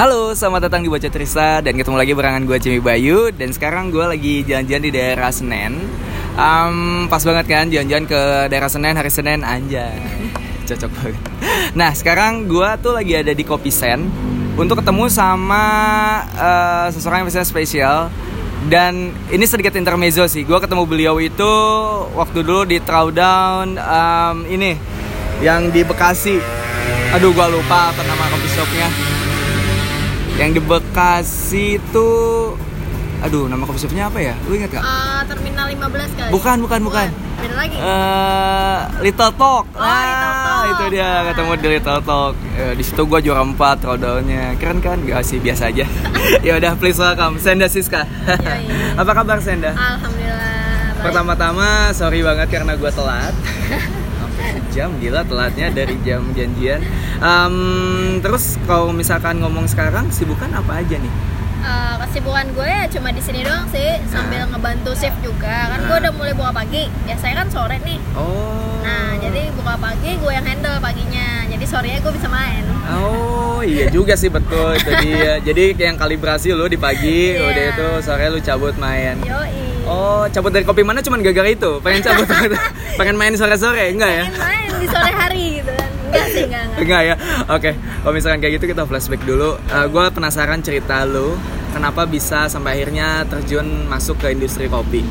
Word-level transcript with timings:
Halo, 0.00 0.32
selamat 0.32 0.72
datang 0.72 0.80
di 0.80 0.88
Baca 0.88 1.12
Trisa 1.12 1.60
dan 1.60 1.76
ketemu 1.76 2.00
lagi 2.00 2.16
barengan 2.16 2.48
gue 2.48 2.56
Cimi 2.56 2.80
Bayu 2.80 3.28
dan 3.36 3.52
sekarang 3.52 3.92
gue 3.92 4.00
lagi 4.00 4.40
jalan-jalan 4.48 4.84
di 4.88 4.92
daerah 4.96 5.28
Senen. 5.28 5.76
Um, 6.40 7.04
pas 7.12 7.20
banget 7.20 7.44
kan 7.44 7.68
jalan-jalan 7.68 8.08
ke 8.08 8.48
daerah 8.48 8.72
Senen 8.72 8.96
hari 8.96 9.12
Senin 9.12 9.44
anjay. 9.44 10.00
Cocok 10.72 10.88
banget. 10.96 11.20
Nah, 11.76 11.92
sekarang 11.92 12.48
gue 12.48 12.64
tuh 12.80 12.96
lagi 12.96 13.12
ada 13.12 13.36
di 13.36 13.44
Kopi 13.44 13.68
Sen 13.68 14.08
untuk 14.56 14.80
ketemu 14.80 15.04
sama 15.12 15.64
uh, 16.32 16.88
seseorang 16.96 17.20
yang 17.20 17.28
biasanya 17.28 17.48
spesial 17.52 18.08
dan 18.72 19.12
ini 19.28 19.44
sedikit 19.44 19.76
intermezzo 19.76 20.24
sih. 20.32 20.48
Gue 20.48 20.64
ketemu 20.64 20.88
beliau 20.88 21.20
itu 21.20 21.52
waktu 22.16 22.40
dulu 22.40 22.64
di 22.64 22.80
Throwdown 22.80 23.76
um, 23.76 24.48
ini 24.48 24.80
yang 25.44 25.68
di 25.68 25.84
Bekasi. 25.84 26.40
Aduh, 27.20 27.36
gue 27.36 27.46
lupa 27.52 27.92
apa 27.92 28.00
nama 28.00 28.24
kopi 28.32 28.48
shopnya 28.48 29.19
yang 30.40 30.56
di 30.56 30.60
Bekasi 30.64 31.76
itu 31.76 32.08
aduh 33.20 33.44
nama 33.52 33.68
coffee 33.68 33.84
shopnya 33.84 34.08
apa 34.08 34.16
ya? 34.16 34.32
Lu 34.48 34.56
inget 34.56 34.72
gak? 34.72 34.80
Uh, 34.80 35.20
terminal 35.28 35.68
15 35.68 36.16
kali 36.16 36.30
bukan 36.32 36.56
bukan 36.64 36.80
bukan. 36.88 37.08
Beda 37.36 37.54
lagi. 37.56 37.76
Uh, 37.76 38.80
Little 39.04 39.32
Talk. 39.36 39.64
Oh, 39.76 39.84
ah, 39.84 40.00
Little 40.08 40.36
Talk. 40.40 40.64
itu 40.64 40.84
dia 40.96 41.08
ketemu 41.28 41.52
di 41.60 41.68
Little 41.76 42.00
Talk. 42.00 42.34
Uh, 42.56 42.72
di 42.72 42.82
situ 42.84 43.02
gua 43.04 43.20
juara 43.20 43.44
4 43.44 43.84
rodaunnya 43.84 44.56
keren 44.56 44.80
kan? 44.80 45.04
Gak 45.04 45.20
sih 45.28 45.36
biasa 45.36 45.68
aja. 45.68 45.84
Ya 46.46 46.56
udah 46.56 46.78
please 46.78 46.96
welcome 46.96 47.36
Senda 47.42 47.68
Siska. 47.68 48.06
Apa 49.00 49.12
kabar 49.12 49.42
Senda? 49.44 49.76
Alhamdulillah 49.76 50.60
pertama-tama 51.00 51.96
sorry 51.96 52.20
banget 52.20 52.48
karena 52.52 52.76
gua 52.76 52.92
telat 52.92 53.32
jam 54.74 54.90
gila 55.02 55.22
telatnya 55.26 55.68
dari 55.70 55.96
jam 56.06 56.22
janjian. 56.32 56.80
Um, 57.20 58.18
terus 58.24 58.56
kalau 58.64 58.94
misalkan 58.94 59.42
ngomong 59.42 59.66
sekarang 59.66 60.08
sibukan 60.14 60.50
apa 60.54 60.80
aja 60.80 60.96
nih? 60.96 61.14
Uh, 61.60 62.00
kesibukan 62.08 62.56
gue 62.56 62.64
ya 62.64 62.88
cuma 62.88 63.12
di 63.12 63.20
sini 63.20 63.44
doang 63.44 63.68
sih 63.68 64.00
sambil 64.08 64.48
nah. 64.48 64.56
ngebantu 64.56 64.96
shift 64.96 65.20
juga. 65.20 65.68
Kan 65.68 65.84
nah. 65.84 65.88
gue 65.92 65.96
udah 66.08 66.12
mulai 66.16 66.32
buka 66.32 66.50
pagi 66.56 66.88
biasanya 67.04 67.44
kan 67.44 67.48
sore 67.52 67.76
nih. 67.84 68.00
Oh. 68.16 68.80
Nah 68.80 69.20
jadi 69.20 69.52
buka 69.52 69.76
pagi 69.76 70.16
gue 70.16 70.32
yang 70.32 70.46
handle 70.48 70.80
paginya 70.80 71.44
jadi 71.52 71.64
sorenya 71.68 72.00
gue 72.00 72.12
bisa 72.16 72.28
main. 72.32 72.64
Oh 72.90 73.60
iya 73.60 73.92
juga 73.92 74.16
sih 74.16 74.32
betul. 74.32 74.72
Dia. 74.80 75.36
Jadi 75.46 75.76
yang 75.76 76.00
kalibrasi 76.00 76.56
lo 76.56 76.64
di 76.64 76.80
pagi 76.80 77.36
yeah. 77.36 77.44
udah 77.44 77.64
itu 77.76 77.88
sore 78.00 78.26
lu 78.32 78.40
cabut 78.40 78.74
main. 78.80 79.20
Yoi. 79.20 79.59
Oh, 79.90 80.22
cabut 80.30 80.54
dari 80.54 80.62
kopi 80.62 80.86
mana 80.86 81.02
cuman 81.02 81.18
gara-gara 81.18 81.50
itu? 81.50 81.82
Pengen 81.82 82.00
cabut 82.06 82.30
pengen 82.98 83.18
main 83.18 83.34
sore-sore, 83.34 83.90
enggak 83.90 84.10
ya? 84.14 84.24
Pengen 84.30 84.38
main 84.38 84.70
di 84.78 84.86
sore 84.86 85.10
hari 85.10 85.44
gitu 85.58 85.70
kan. 85.74 85.90
Enggak 85.90 86.26
sih, 86.30 86.42
enggak, 86.46 86.62
enggak. 86.62 86.78
enggak 86.78 87.02
ya? 87.02 87.14
Oke, 87.18 87.50
okay. 87.50 87.72
kalau 88.06 88.14
misalkan 88.14 88.38
kayak 88.38 88.52
gitu 88.62 88.66
kita 88.70 88.82
flashback 88.86 89.22
dulu. 89.26 89.58
Uh, 89.66 89.74
eh, 89.82 89.86
gue 89.90 90.04
penasaran 90.14 90.62
cerita 90.62 91.02
lu, 91.02 91.34
kenapa 91.74 92.06
bisa 92.06 92.46
sampai 92.46 92.78
akhirnya 92.78 93.26
terjun 93.26 93.66
masuk 93.90 94.14
ke 94.22 94.30
industri 94.30 94.70
kopi? 94.70 95.02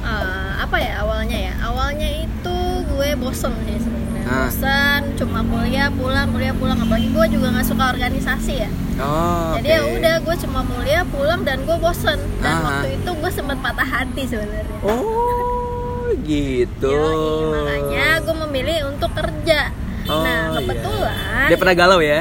Uh, 0.00 0.56
apa 0.56 0.76
ya 0.80 1.04
awalnya 1.04 1.52
ya? 1.52 1.54
Awalnya 1.60 2.08
itu 2.24 2.56
gue 2.96 3.08
bosen 3.20 3.52
sih 3.68 3.93
sebenarnya. 4.24 4.40
Ah. 4.40 4.48
Bosen, 4.48 5.00
cuma 5.20 5.40
kuliah 5.44 5.88
pulang, 5.92 6.28
kuliah 6.32 6.54
pulang. 6.56 6.78
Apalagi 6.80 7.08
gue 7.12 7.26
juga 7.36 7.46
nggak 7.52 7.66
suka 7.68 7.84
organisasi 7.92 8.54
ya 8.64 8.70
Oh, 9.02 9.58
Jadi 9.58 9.68
okay. 9.74 9.82
ya 9.82 9.90
udah 9.90 10.14
gue 10.22 10.34
cuma 10.46 10.60
mulia 10.62 11.02
pulang 11.10 11.42
dan 11.42 11.66
gue 11.66 11.76
bosen 11.82 12.18
dan 12.38 12.54
Aha. 12.62 12.62
waktu 12.62 12.88
itu 12.94 13.10
gue 13.10 13.30
sempat 13.34 13.58
patah 13.58 13.88
hati 13.88 14.22
sebenarnya. 14.22 14.78
Oh 14.86 16.14
gitu. 16.22 16.94
Yoi, 16.94 17.42
makanya 17.50 18.22
gue 18.22 18.36
memilih 18.46 18.78
untuk 18.94 19.10
kerja. 19.18 19.74
Oh, 20.06 20.22
nah 20.22 20.54
iya. 20.54 20.56
kebetulan. 20.62 21.16
Iya. 21.18 21.48
Dia 21.50 21.56
pernah 21.58 21.74
galau 21.74 21.98
ya? 21.98 22.20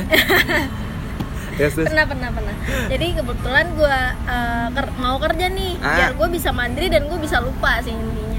yes, 1.61 1.77
yes. 1.77 1.85
Pernah 1.85 2.05
pernah 2.09 2.29
pernah. 2.33 2.55
Jadi 2.89 3.07
kebetulan 3.21 3.65
gue 3.77 3.97
uh, 4.25 4.67
ker 4.73 4.87
mau 4.97 5.15
kerja 5.21 5.45
nih 5.53 5.71
ah. 5.77 5.93
biar 5.93 6.11
gue 6.17 6.27
bisa 6.33 6.49
mandiri 6.49 6.89
dan 6.89 7.05
gue 7.05 7.19
bisa 7.21 7.37
lupa 7.37 7.77
sih 7.85 7.93
intinya. 7.93 8.32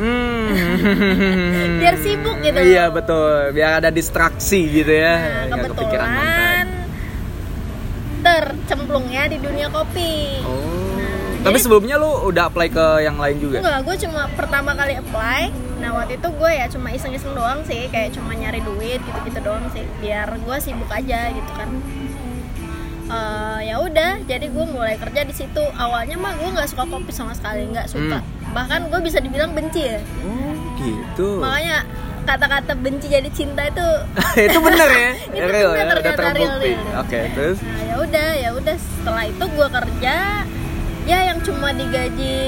Hmm. 0.00 1.76
biar 1.76 1.96
sibuk 2.00 2.36
gitu. 2.40 2.56
Iya 2.56 2.88
betul. 2.88 3.52
Biar 3.52 3.84
ada 3.84 3.92
distraksi 3.92 4.64
gitu 4.72 4.88
ya. 4.88 5.46
Nah, 5.52 5.60
kebetulan 5.60 6.64
tercemplungnya 8.20 9.22
di 9.32 9.36
dunia 9.40 9.68
kopi. 9.72 10.44
Oh. 10.44 11.00
Nah, 11.40 11.48
Tapi 11.48 11.56
jadi, 11.56 11.64
sebelumnya 11.64 11.96
lu 11.96 12.28
udah 12.28 12.52
apply 12.52 12.68
ke 12.68 12.86
yang 13.00 13.16
lain 13.16 13.36
juga? 13.40 13.64
Enggak, 13.64 13.80
gue 13.88 13.96
cuma 14.08 14.22
pertama 14.36 14.76
kali 14.76 15.00
apply. 15.00 15.42
Nah 15.80 15.96
waktu 15.96 16.20
itu 16.20 16.28
gue 16.28 16.50
ya 16.52 16.68
cuma 16.68 16.92
iseng-iseng 16.92 17.32
doang 17.32 17.64
sih, 17.64 17.88
kayak 17.88 18.12
cuma 18.12 18.36
nyari 18.36 18.60
duit 18.60 19.00
gitu-gitu 19.00 19.40
doang 19.40 19.64
sih, 19.72 19.88
biar 20.04 20.28
gue 20.36 20.56
sibuk 20.60 20.92
aja 20.92 21.32
gitu 21.32 21.50
kan. 21.56 21.68
Uh, 23.10 23.58
ya 23.58 23.82
udah, 23.82 24.22
jadi 24.22 24.46
gue 24.46 24.64
mulai 24.70 24.94
kerja 24.94 25.26
di 25.26 25.34
situ. 25.34 25.62
Awalnya 25.74 26.14
mah 26.14 26.38
gue 26.38 26.46
nggak 26.46 26.70
suka 26.70 26.86
kopi 26.86 27.10
sama 27.10 27.34
sekali, 27.34 27.66
nggak 27.66 27.90
suka. 27.90 28.22
Hmm. 28.22 28.54
Bahkan 28.54 28.80
gue 28.86 29.00
bisa 29.02 29.18
dibilang 29.18 29.50
benci 29.50 29.82
ya. 29.82 29.98
Oh 30.22 30.54
gitu. 30.78 31.42
Makanya 31.42 31.82
kata-kata 32.24 32.72
benci 32.76 33.06
jadi 33.10 33.30
cinta 33.32 33.66
itu 33.66 33.86
itu 34.46 34.58
bener 34.60 34.88
ya 34.92 35.10
itu 35.40 35.48
real 35.50 35.70
ya 35.74 35.84
udah 35.88 36.14
terbukti 36.14 36.72
oke 36.76 37.08
okay, 37.08 37.24
terus 37.32 37.58
nah, 37.64 37.80
ya 37.82 37.94
udah 37.96 38.28
ya 38.36 38.50
udah 38.54 38.76
setelah 38.76 39.24
itu 39.26 39.44
gue 39.50 39.68
kerja 39.72 40.16
ya 41.08 41.18
yang 41.32 41.38
cuma 41.42 41.72
digaji 41.72 42.40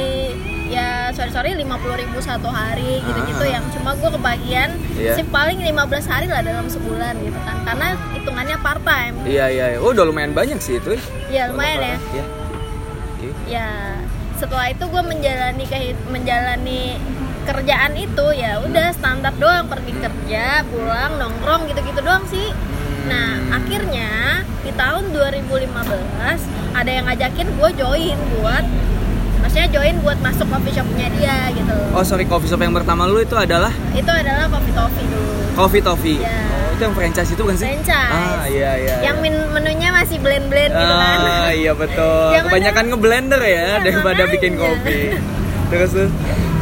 ya 0.72 1.12
sorry 1.12 1.28
sorry 1.28 1.50
lima 1.52 1.76
puluh 1.76 2.00
ribu 2.00 2.16
satu 2.24 2.48
hari 2.48 3.04
gitu 3.04 3.20
gitu 3.28 3.44
yang 3.44 3.60
cuma 3.76 3.92
gue 3.92 4.08
kebagian 4.08 4.72
yeah. 4.96 5.12
sih 5.12 5.24
paling 5.28 5.60
15 5.60 5.68
hari 6.08 6.26
lah 6.32 6.40
dalam 6.40 6.64
sebulan 6.64 7.12
gitu 7.20 7.36
kan. 7.44 7.56
Karena 7.68 7.86
hitungannya 8.16 8.56
part 8.64 8.80
time 8.80 9.14
iya 9.28 9.52
iya. 9.52 9.76
Oh 9.76 9.92
udah 9.92 10.08
lumayan 10.08 10.32
banyak 10.32 10.56
sih 10.64 10.80
itu 10.80 10.96
iya 11.28 11.52
lumayan 11.52 11.78
ya. 11.78 11.96
ya 12.16 12.24
okay. 13.20 13.32
ya 13.44 13.68
setelah 14.40 14.72
itu 14.72 14.84
gue 14.88 15.02
menjalani 15.04 15.64
kayak 15.68 15.94
menjalani 16.10 16.98
kerjaan 17.42 17.92
itu 17.98 18.26
ya 18.38 18.62
udah 18.62 18.94
standar 18.94 19.34
doang 19.36 19.66
pergi 19.66 19.92
kerja 19.98 20.62
pulang 20.70 21.18
nongkrong 21.18 21.68
gitu-gitu 21.68 22.00
doang 22.00 22.24
sih. 22.30 22.48
Nah 23.10 23.38
akhirnya 23.54 24.42
di 24.62 24.70
tahun 24.78 25.10
2015 25.10 25.68
ada 26.72 26.90
yang 26.90 27.04
ngajakin 27.10 27.48
gue 27.50 27.70
join 27.76 28.18
buat 28.38 28.64
maksudnya 29.42 29.68
join 29.68 29.94
buat 30.00 30.18
masuk 30.22 30.46
coffee 30.48 30.72
shopnya 30.72 31.06
dia 31.18 31.36
gitu. 31.52 31.76
Oh 31.92 32.04
sorry 32.06 32.24
coffee 32.24 32.48
shop 32.48 32.62
yang 32.62 32.72
pertama 32.72 33.10
lu 33.10 33.18
itu 33.20 33.34
adalah? 33.34 33.74
Itu 33.92 34.08
adalah 34.08 34.46
coffee 34.48 34.74
toffee 34.74 35.06
dulu. 35.10 35.32
Coffee 35.58 35.82
toffee. 35.82 36.18
Ya. 36.22 36.38
oh 36.48 36.68
itu 36.72 36.82
yang 36.86 36.94
franchise 36.96 37.30
itu 37.34 37.42
kan 37.42 37.54
sih? 37.58 37.66
Franchise. 37.68 38.14
Ah 38.14 38.44
iya 38.48 38.70
iya 38.78 38.94
yang 39.04 39.18
iya. 39.20 39.42
menunya 39.52 39.88
masih 39.92 40.16
blend 40.22 40.46
blend 40.48 40.72
gitu 40.72 40.94
kan. 40.96 41.18
Ah 41.20 41.50
iya 41.52 41.72
betul. 41.74 42.30
Jangan 42.32 42.46
kebanyakan 42.48 42.84
ngeblender 42.94 43.42
ya 43.42 43.50
iya, 43.50 43.70
daripada 43.82 44.22
makanya. 44.24 44.32
bikin 44.38 44.52
kopi. 44.56 45.00
Terus 45.72 45.90
tuh 45.92 46.08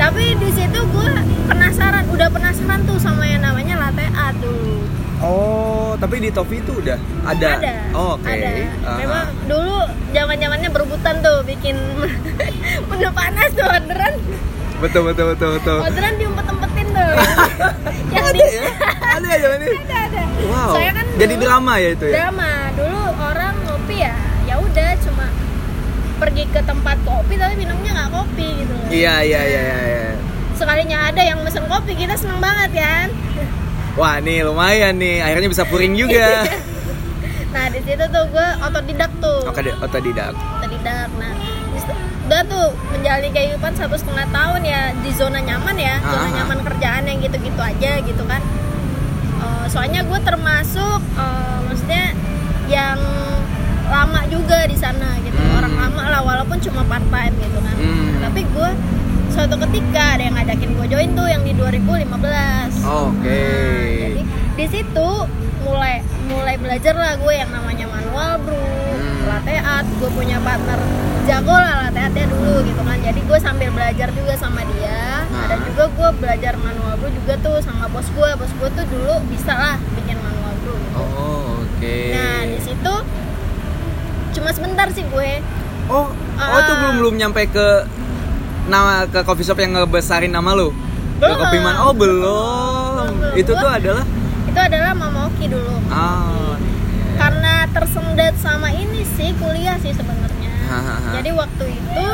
tapi 0.01 0.33
di 0.41 0.49
situ 0.49 0.81
gue 0.81 1.13
penasaran 1.45 2.09
udah 2.09 2.33
penasaran 2.33 2.81
tuh 2.89 2.97
sama 2.97 3.29
yang 3.29 3.45
namanya 3.45 3.77
latte 3.77 4.09
art 4.17 4.33
dulu 4.41 4.81
Oh, 5.21 5.93
tapi 6.01 6.17
di 6.25 6.33
topi 6.33 6.65
itu 6.65 6.73
udah 6.81 6.97
ada. 7.29 7.61
Ada. 7.61 7.73
Oh, 7.93 8.17
Oke. 8.17 8.25
Okay. 8.25 8.41
Ada. 8.41 8.51
Uh-huh. 8.57 8.97
Memang 9.05 9.27
dulu 9.45 9.77
zaman-zamannya 10.17 10.69
berebutan 10.73 11.15
tuh 11.21 11.39
bikin 11.45 11.77
menu 12.89 13.09
panas 13.13 13.49
tuh 13.53 13.69
orderan. 13.69 14.15
Betul 14.81 15.03
betul 15.13 15.25
betul 15.37 15.49
betul. 15.61 15.79
Orderan 15.85 16.15
diumpet-umpetin 16.17 16.87
tuh. 16.89 17.13
yang 18.17 18.25
ada 18.25 18.33
di... 18.33 18.41
ya? 18.41 18.65
Ada 19.21 19.29
ya 19.29 19.49
ini. 19.61 19.69
Ada 19.77 19.97
ada. 20.09 20.23
Wow. 20.49 20.73
Saya 20.73 20.91
kan 20.97 21.05
Jadi 21.21 21.35
drama 21.37 21.73
ya 21.77 21.89
itu 21.93 22.05
ya. 22.09 22.15
Drama. 22.17 22.51
Dulu 22.81 23.01
orang 23.21 23.55
ngopi 23.69 23.97
ya, 24.01 24.17
ya 24.49 24.55
udah 24.57 24.91
cuma 25.05 25.29
pergi 26.21 26.45
ke 26.53 26.61
tempat 26.61 27.01
kopi 27.09 27.41
tapi 27.41 27.57
minumnya 27.57 27.97
nggak 27.97 28.11
kopi 28.13 28.61
gitu 28.61 28.75
iya 28.93 29.25
iya 29.25 29.41
iya 29.41 29.63
iya 29.65 30.13
sekalinya 30.53 31.09
ada 31.09 31.25
yang 31.25 31.41
mesen 31.41 31.65
kopi 31.65 31.97
kita 31.97 32.13
seneng 32.13 32.45
banget 32.45 32.77
kan 32.77 33.09
wah 33.99 34.19
nih 34.23 34.47
lumayan 34.47 34.95
nih. 34.99 35.25
Akhirnya 35.25 35.49
bisa 35.51 35.65
puring 35.67 35.95
juga. 35.97 36.45
Nah 37.51 37.67
di 37.67 37.83
situ 37.83 38.05
tuh 38.15 38.25
gue 38.31 38.49
otodidak 38.63 39.11
tuh. 39.19 39.43
Oke 39.43 39.75
otodidak. 39.83 40.35
Otodidak. 40.63 41.11
Nah 41.19 41.35
udah 42.31 42.47
tuh 42.47 42.71
menjalani 42.95 43.27
kehidupan 43.35 43.75
satu 43.75 43.99
setengah 43.99 44.23
tahun 44.31 44.63
ya 44.63 44.95
di 45.03 45.11
zona 45.11 45.43
nyaman 45.43 45.75
ya 45.75 45.99
Aha. 45.99 46.15
zona 46.15 46.29
nyaman 46.31 46.59
kerjaan 46.63 47.03
yang 47.11 47.19
gitu-gitu 47.19 47.59
aja 47.59 47.99
gitu 48.07 48.23
kan. 48.23 48.39
Uh, 49.43 49.67
soalnya 49.67 50.07
gue 50.07 50.19
termasuk 50.23 51.03
uh, 51.19 51.59
maksudnya 51.67 52.15
yang 52.71 53.03
lama 53.91 54.23
juga 54.31 54.63
di 54.71 54.79
sana 54.79 55.19
gitu. 55.27 55.35
Hmm. 55.35 55.59
orang 55.59 55.75
lama 55.75 56.03
lah 56.07 56.23
walaupun 56.23 56.63
cuma 56.63 56.87
part 56.87 57.03
time 57.11 57.35
gitu 57.35 57.59
kan. 57.59 57.75
Hmm. 57.75 58.31
tapi 58.31 58.47
gue 58.47 58.71
suatu 59.31 59.57
ketika 59.69 60.19
ada 60.19 60.23
yang 60.27 60.35
ngajakin 60.35 60.71
gue 60.75 60.87
join 60.91 61.11
tuh 61.15 61.29
yang 61.31 61.43
di 61.47 61.53
2015 61.55 61.71
oke 61.71 62.11
okay. 62.11 63.79
nah, 63.79 63.87
jadi 63.97 64.23
di 64.59 64.67
situ 64.69 65.11
mulai 65.63 66.03
mulai 66.27 66.55
belajar 66.59 66.95
lah 66.99 67.15
gue 67.17 67.35
yang 67.35 67.51
namanya 67.55 67.87
manual 67.87 68.31
bro 68.43 68.59
hmm. 68.59 69.31
latte 69.31 69.57
art 69.57 69.87
gue 69.87 70.11
punya 70.13 70.37
partner 70.43 70.79
jago 71.25 71.55
lah 71.55 71.89
latte 71.89 72.01
artnya 72.03 72.27
dulu 72.27 72.55
gitu 72.67 72.83
kan 72.83 72.99
jadi 72.99 73.21
gue 73.23 73.39
sambil 73.39 73.69
belajar 73.71 74.09
juga 74.11 74.35
sama 74.35 74.61
dia 74.75 75.25
nah. 75.31 75.47
ada 75.47 75.57
juga 75.63 75.85
gue 75.89 76.09
belajar 76.19 76.55
manual 76.59 76.93
bro 76.99 77.09
juga 77.15 77.35
tuh 77.39 77.57
sama 77.63 77.87
bos 77.89 78.09
gue 78.11 78.31
bos 78.35 78.53
gue 78.53 78.69
tuh 78.75 78.87
dulu 78.91 79.15
bisa 79.31 79.55
lah 79.55 79.77
bikin 79.95 80.19
manual 80.19 80.53
bro 80.61 80.75
gitu. 80.75 80.97
oh 80.99 81.07
oke 81.63 81.79
okay. 81.79 82.13
nah 82.13 82.41
di 82.45 82.61
situ 82.61 82.95
sebentar 84.51 84.91
sih 84.91 85.07
gue 85.07 85.31
Oh, 85.91 86.07
oh 86.07 86.15
Ah. 86.39 86.63
tuh 86.63 86.75
belum 86.79 86.95
belum 87.03 87.15
nyampe 87.19 87.51
ke 87.51 87.67
nama 88.71 89.05
ke 89.05 89.21
coffee 89.21 89.43
shop 89.43 89.59
yang 89.59 89.75
ngebesarin 89.75 90.31
nama 90.31 90.55
lu. 90.55 90.71
Ke 91.19 91.27
Belum. 91.27 91.37
kopi 91.37 91.59
mana? 91.59 91.79
Oh, 91.83 91.93
belum. 91.93 93.11
Belum. 93.13 93.35
Itu 93.37 93.53
tuh 93.53 93.69
adalah 93.69 94.05
itu 94.43 94.59
adalah 94.59 94.91
Mama 94.93 95.29
Oki 95.29 95.47
dulu 95.47 95.71
ah. 95.89 96.59
karena 97.15 97.71
tersendat 97.71 98.35
sama 98.35 98.67
ini 98.69 99.07
sih 99.09 99.31
kuliah 99.37 99.79
sih 99.79 99.95
sebenarnya 99.95 100.51
jadi 101.13 101.31
waktu 101.31 101.71
itu 101.71 102.07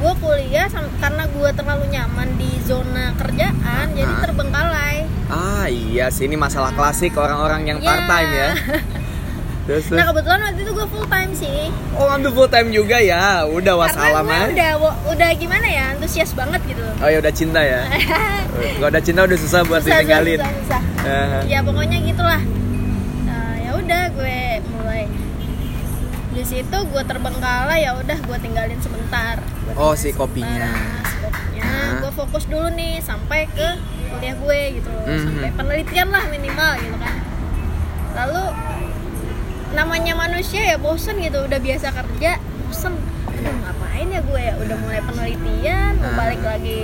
gue 0.00 0.14
kuliah 0.16 0.66
karena 0.98 1.24
gue 1.28 1.50
terlalu 1.52 1.84
nyaman 1.90 2.28
di 2.34 2.48
zona 2.62 3.12
kerjaan 3.14 3.92
jadi 3.92 4.12
terbengkalai 4.20 5.04
Ah, 5.28 5.64
iya 5.64 6.08
sih 6.08 6.24
ini 6.24 6.36
masalah 6.36 6.72
klasik 6.72 7.12
orang-orang 7.14 7.64
yang 7.66 7.78
Ya. 7.78 7.88
part 7.88 8.04
time 8.06 8.30
ya. 8.30 8.48
Terus, 9.62 9.84
nah 9.88 10.04
kebetulan 10.04 10.42
waktu 10.42 10.60
itu 10.60 10.72
gue 10.72 10.88
full 10.88 11.06
time 11.06 11.32
sih 11.32 11.70
Oh, 11.94 12.10
ambil 12.10 12.30
full 12.32 12.48
time 12.48 12.68
juga 12.68 12.98
ya. 12.98 13.46
Udah 13.46 13.74
wassalam 13.76 14.26
karena 14.26 14.42
gue 14.42 14.50
ah. 14.50 14.50
udah 14.50 14.70
udah 15.08 15.30
gimana 15.32 15.62
ya 15.64 15.84
antusias 15.92 16.30
banget 16.32 16.58
gitu 16.66 16.82
Oh 16.98 17.06
ya 17.06 17.18
udah 17.18 17.30
cinta 17.30 17.60
ya. 17.60 17.86
Kalau 18.74 18.88
udah 18.88 18.98
cinta 19.00 19.20
udah 19.22 19.38
susah 19.38 19.60
buat 19.62 19.80
Susah, 19.80 19.96
ditinggalin. 19.96 20.38
susah, 20.40 20.52
susah. 20.58 20.82
Eh, 21.04 21.40
ya 21.48 21.58
pokoknya 21.60 21.98
gitulah 22.00 22.42
Nah, 23.22 23.54
ya 23.56 23.70
udah 23.72 24.02
gue 24.12 24.38
mulai 24.68 25.06
di 26.32 26.42
situ 26.42 26.78
gue 26.82 27.02
terbengkalai 27.04 27.78
ya 27.80 27.94
udah 27.94 28.18
gue 28.18 28.38
tinggalin 28.38 28.78
sebentar 28.78 29.38
Gua 29.68 29.74
Oh, 29.80 29.94
si 29.94 30.10
kopinya. 30.10 30.74
sebentar, 30.74 31.06
si 31.06 31.16
kopinya 31.20 31.62
Ah. 31.62 31.94
gue 31.98 32.12
fokus 32.12 32.44
dulu 32.44 32.66
nih 32.68 32.98
sampai 32.98 33.46
ke 33.48 33.68
kuliah 34.10 34.34
gue 34.34 34.60
gitu 34.74 34.88
loh 34.88 35.06
Mhm. 35.06 35.22
sampai 35.22 35.50
penelitian 35.52 36.08
lah 36.08 36.24
minimal 36.26 36.72
gitu 36.76 36.96
kan 36.96 37.14
lalu 38.12 38.42
namanya 39.72 40.12
manusia 40.14 40.62
ya 40.62 40.76
bosen 40.76 41.18
gitu 41.18 41.42
udah 41.42 41.58
biasa 41.58 41.88
kerja 41.90 42.36
bosen. 42.62 42.92
Aduh 43.26 43.54
ngapain 43.58 44.06
ya 44.06 44.20
gue 44.20 44.40
ya? 44.40 44.54
Udah 44.56 44.76
mulai 44.78 45.00
penelitian 45.00 45.92
mau 45.96 46.06
Ah. 46.06 46.16
balik 46.18 46.42
lagi 46.42 46.80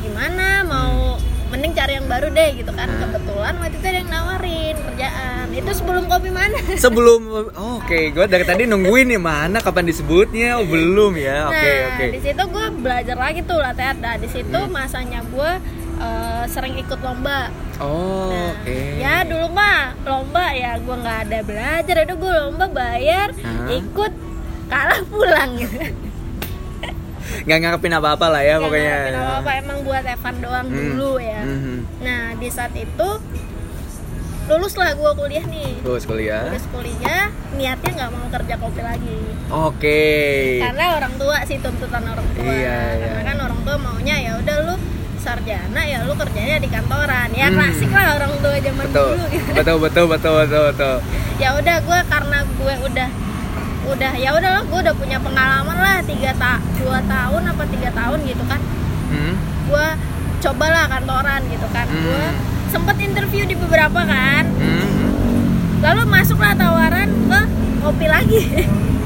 gimana? 0.00 0.46
Mau 0.62 1.16
mending 1.48 1.72
cari 1.72 1.92
yang 1.94 2.06
baru 2.06 2.28
deh 2.28 2.50
gitu 2.56 2.70
kan. 2.70 2.86
Ah. 2.86 2.98
kebetulan 3.02 3.54
waktu 3.56 3.74
itu 3.74 3.86
ada 3.86 3.98
yang 3.98 4.10
nawarin 4.10 4.76
kerjaan. 4.78 5.44
Itu 5.50 5.70
sebelum 5.72 6.04
kopi 6.06 6.30
mana? 6.30 6.58
Sebelum 6.78 7.20
oh, 7.50 7.78
oke. 7.78 8.00
Gue 8.10 8.24
dari 8.26 8.44
tadi 8.44 8.62
nungguin 8.64 9.08
nih 9.08 9.18
mana 9.18 9.58
kapan 9.58 9.84
disebutnya? 9.84 10.56
Oh 10.56 10.66
belum 10.66 11.12
ya. 11.14 11.48
Oke 11.48 11.56
nah 11.56 11.88
oke. 11.90 12.04
di 12.10 12.20
situ 12.20 12.42
gue 12.44 12.66
belajar 12.78 13.16
lagi 13.16 13.40
tuh 13.42 13.58
latihan. 13.58 13.96
Nah 13.96 14.14
di 14.16 14.28
situ 14.28 14.54
Hmm. 14.56 14.70
masanya 14.70 15.20
gue 15.24 15.50
eh, 15.98 16.44
sering 16.46 16.74
ikut 16.76 16.98
lomba. 16.98 17.50
Oh 17.78 18.28
Nah, 18.28 18.54
oke. 18.56 18.78
ya 18.96 19.22
dulu 19.22 19.46
mah 19.50 19.78
lomba 20.02 20.50
ya 20.52 20.76
gue 20.76 20.96
nggak 20.96 21.18
ada 21.24 21.38
belajar. 21.42 21.96
Itu 22.00 22.14
gue 22.16 22.32
lomba 22.32 22.66
bayar 22.68 23.28
Hah? 23.36 23.66
ikut 23.68 24.12
kalah 24.66 25.00
pulang. 25.04 25.50
Gitu 25.56 26.06
nggak 27.38 27.58
ngarepin 27.60 27.92
apa 27.92 28.08
apa 28.10 28.26
lah 28.26 28.40
ya 28.40 28.56
Nggak 28.56 28.64
pokoknya. 28.66 28.88
ngarepin 28.90 29.20
apa-apa 29.20 29.50
emang 29.58 29.78
buat 29.82 30.04
Evan 30.06 30.34
doang 30.38 30.66
Hmm. 30.66 30.76
dulu 30.90 31.10
ya. 31.18 31.40
Mhm. 31.42 31.76
nah 32.00 32.22
di 32.34 32.48
saat 32.48 32.72
itu 32.72 33.08
lulus 34.48 34.74
lah 34.74 34.90
gue 34.92 35.10
kuliah 35.14 35.44
nih. 35.44 35.70
Lulus 35.82 36.04
kuliah? 36.04 36.48
Lulus 36.48 36.64
kuliah 36.66 37.28
niatnya 37.52 37.90
nggak 37.94 38.10
mau 38.10 38.26
kerja 38.32 38.54
kopi 38.56 38.80
lagi. 38.80 39.18
Oke. 39.46 40.02
Karena 40.58 40.96
orang 40.96 41.14
tua 41.14 41.36
sih 41.44 41.60
tuntutan 41.60 42.00
orang 42.02 42.24
tua. 42.32 42.48
Iya, 42.48 42.80
karena 42.96 43.12
iya. 43.12 43.28
kan 43.28 43.36
orang 43.42 43.60
tua 43.60 43.76
maunya 43.76 44.16
ya 44.18 44.32
udah 44.34 44.56
lu 44.64 44.74
sarjana 45.18 45.80
ya 45.82 45.98
lu 46.02 46.14
kerjanya 46.14 46.56
di 46.56 46.68
kantoran 46.68 47.28
ya 47.30 47.46
Hmm. 47.46 47.56
klasik 47.56 47.90
lah 47.90 48.16
orang 48.16 48.32
tua 48.38 48.56
zaman 48.56 48.84
betul 48.84 49.08
dulu 49.10 49.24
gitu 49.28 49.50
betul 49.52 49.76
betul 49.78 50.04
betul 50.06 50.32
betul 50.38 50.62
betul 50.66 50.96
ya 51.42 51.48
udah 51.52 51.76
gue 51.78 51.98
karena 52.04 52.38
gue 52.44 52.74
udah 52.84 53.08
udah 53.88 54.12
ya 54.16 54.30
udah 54.32 54.50
lah 54.52 54.62
gue 54.64 54.78
udah 54.80 54.94
punya 54.94 55.18
pengalaman 55.18 55.76
lah 55.76 55.96
tiga 56.02 56.30
ta 56.34 56.52
dua 56.76 56.98
tahun 57.02 57.42
apa 57.46 57.62
tiga 57.68 57.90
tahun 57.90 58.18
gitu 58.22 58.44
kan 58.44 58.60
hmm? 59.08 59.34
gue 59.66 59.86
cobalah 60.38 60.84
kantoran 60.88 61.40
gitu 61.46 61.66
kan 61.68 61.86
Hmm. 61.86 62.00
gue 62.00 62.24
sempet 62.68 62.96
interview 63.00 63.42
di 63.44 63.54
beberapa 63.54 64.00
kan 64.02 64.44
Hmm? 64.50 64.86
lalu 65.78 66.02
masuklah 66.06 66.52
tawaran 66.52 67.06
ke 67.06 67.40
kopi 67.80 68.06
lagi 68.06 68.42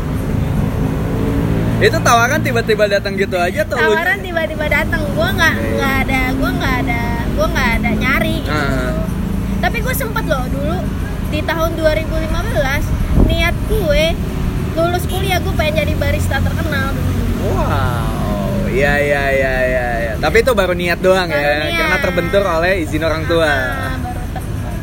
itu 1.82 1.98
tawaran 1.98 2.38
tiba-tiba 2.38 2.84
datang 2.88 3.12
gitu 3.14 3.34
aja 3.36 3.60
tuh 3.64 3.74
tawaran 3.74 4.18
tiba-tiba 4.20 4.66
datang. 4.66 5.02
Gue 5.12 5.28
nggak 5.28 5.54
nggak 5.74 5.94
ada 6.00 6.20
gue 6.32 6.50
nggak 6.52 6.74
ada 6.80 7.02
gue 7.28 7.46
nggak 7.48 7.70
ada 7.76 7.90
nyari 7.92 8.36
gitu. 8.40 8.54
Ah. 8.54 8.92
tapi 9.58 9.78
gue 9.78 9.94
sempet 9.94 10.24
loh 10.24 10.46
dulu 10.48 10.78
di 11.28 11.40
tahun 11.40 11.70
2015 11.74 13.26
niat 13.26 13.54
gue 13.66 14.04
lulus 14.72 15.04
kuliah 15.06 15.38
gue 15.38 15.54
pengen 15.54 15.74
jadi 15.76 15.92
barista 15.94 16.38
terkenal 16.38 16.92
dulu. 16.92 17.12
Wow. 17.52 18.70
Iya 18.70 18.94
iya 18.98 19.22
iya 19.28 19.54
iya 19.60 19.86
ya. 20.00 20.12
tapi 20.16 20.40
itu 20.40 20.52
baru 20.52 20.72
niat 20.72 20.96
doang 20.98 21.28
Baru 21.28 21.36
ya 21.36 21.52
niat. 21.62 21.76
karena 21.76 21.96
terbentur 22.00 22.42
oleh 22.42 22.80
izin 22.80 23.02
orang 23.02 23.26
tua. 23.26 23.44
Ah, 23.44 23.96
baru 23.98 24.20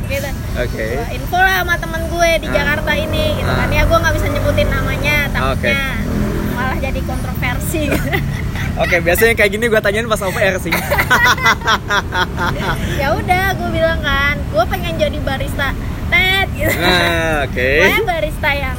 gitu. 0.05 0.29
Oke. 0.59 0.85
Gua 0.91 1.07
info 1.09 1.37
lah 1.37 1.53
sama 1.57 1.75
temen 1.75 2.01
gue 2.05 2.29
di 2.37 2.47
Ah. 2.47 2.53
Jakarta 2.53 2.91
ini 2.93 3.25
gitu 3.35 3.49
kan. 3.49 3.65
Ah. 3.65 3.71
ya 3.71 3.83
gue 3.83 3.97
nggak 3.97 4.13
bisa 4.13 4.27
nyebutin 4.27 4.67
namanya 4.67 5.17
takutnya 5.31 5.79
malah 6.69 6.85
jadi 6.85 7.01
kontroversi. 7.01 7.89
Oke 8.85 9.01
biasanya 9.01 9.33
kayak 9.33 9.51
gini 9.57 9.65
gue 9.65 9.81
tanyain 9.81 10.05
pas 10.05 10.21
OPR 10.21 10.61
sih. 10.61 10.69
Ya 13.01 13.15
udah 13.17 13.57
gue 13.57 13.69
bilang 13.73 13.99
kan 14.05 14.37
gue 14.37 14.63
pengen 14.69 15.01
jadi 15.01 15.17
barista 15.25 15.73
tet 16.13 16.47
gitu. 16.53 16.69
Nah 16.77 17.43
oke. 17.49 17.71
Pokoknya 17.81 18.03
barista 18.05 18.49
yang 18.53 18.77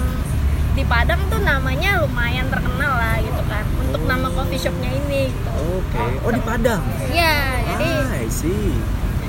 di 0.78 0.84
Padang 0.86 1.20
tuh 1.28 1.42
namanya 1.42 2.00
lumayan 2.06 2.46
terkenal 2.46 2.94
lah 2.94 3.18
gitu 3.20 3.42
kan 3.50 3.64
untuk 3.82 4.02
nama 4.06 4.30
coffee 4.30 4.60
shopnya 4.60 4.88
ini 4.88 5.28
gitu. 5.34 5.50
Oke. 5.82 6.04
Oh 6.22 6.30
di 6.30 6.42
Padang? 6.46 6.80
Iya 7.10 7.36
jadi 7.74 7.88
ah, 7.90 8.22
I 8.22 8.28
see. 8.30 8.72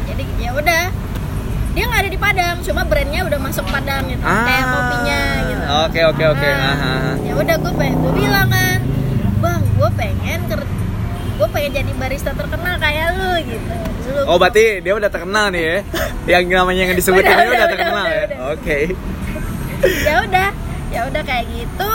Jadi 0.06 0.24
ya 0.38 0.54
udah 0.54 0.84
dia 1.72 1.84
nggak 1.86 2.02
ada 2.02 2.10
di 2.10 2.20
Padang 2.20 2.56
cuma 2.60 2.82
brandnya 2.84 3.22
udah 3.24 3.40
masuk 3.40 3.66
Padang 3.66 4.04
gitu. 4.06 4.20
Kayak 4.22 4.66
kopinya 4.68 5.20
gitu. 5.46 5.64
Ah, 5.64 5.82
oke 5.86 6.02
oke 6.06 6.24
oke. 6.30 6.48
Nah, 6.50 6.60
Ah, 6.62 6.76
ah, 6.76 7.00
ah. 7.08 7.16
ya 7.22 7.34
udah 7.34 7.56
gue 7.58 7.74
pengen 7.74 7.96
gue 7.98 8.14
bilang 8.14 8.48
kan 8.48 8.80
bang 9.38 9.62
gue 9.72 9.90
pengen 9.94 10.40
ker 10.46 10.62
gue 11.32 11.48
pengen 11.50 11.72
jadi 11.74 11.92
barista 11.96 12.32
terkenal 12.32 12.76
kayak 12.78 13.08
lu 13.16 13.32
gitu. 13.42 13.74
Dulu 14.02 14.20
Oh 14.26 14.36
berarti 14.36 14.64
dia 14.80 14.94
udah 14.94 15.08
terkenal 15.08 15.46
nih 15.50 15.64
ya? 15.64 15.78
Yang 16.38 16.44
namanya 16.52 16.82
yang 16.84 16.94
disebutin 16.94 17.26
Udah, 17.26 17.38
ini 17.38 17.48
udah, 17.48 17.58
udah, 17.58 17.70
terkenal 17.70 18.04
udah, 18.04 18.12
ya 18.12 18.24
udah. 18.24 18.38
Oke. 18.52 18.78
Ya 19.82 20.16
udah 20.22 20.50
ya 20.92 21.02
udah 21.08 21.22
kayak 21.24 21.46
gitu. 21.50 21.90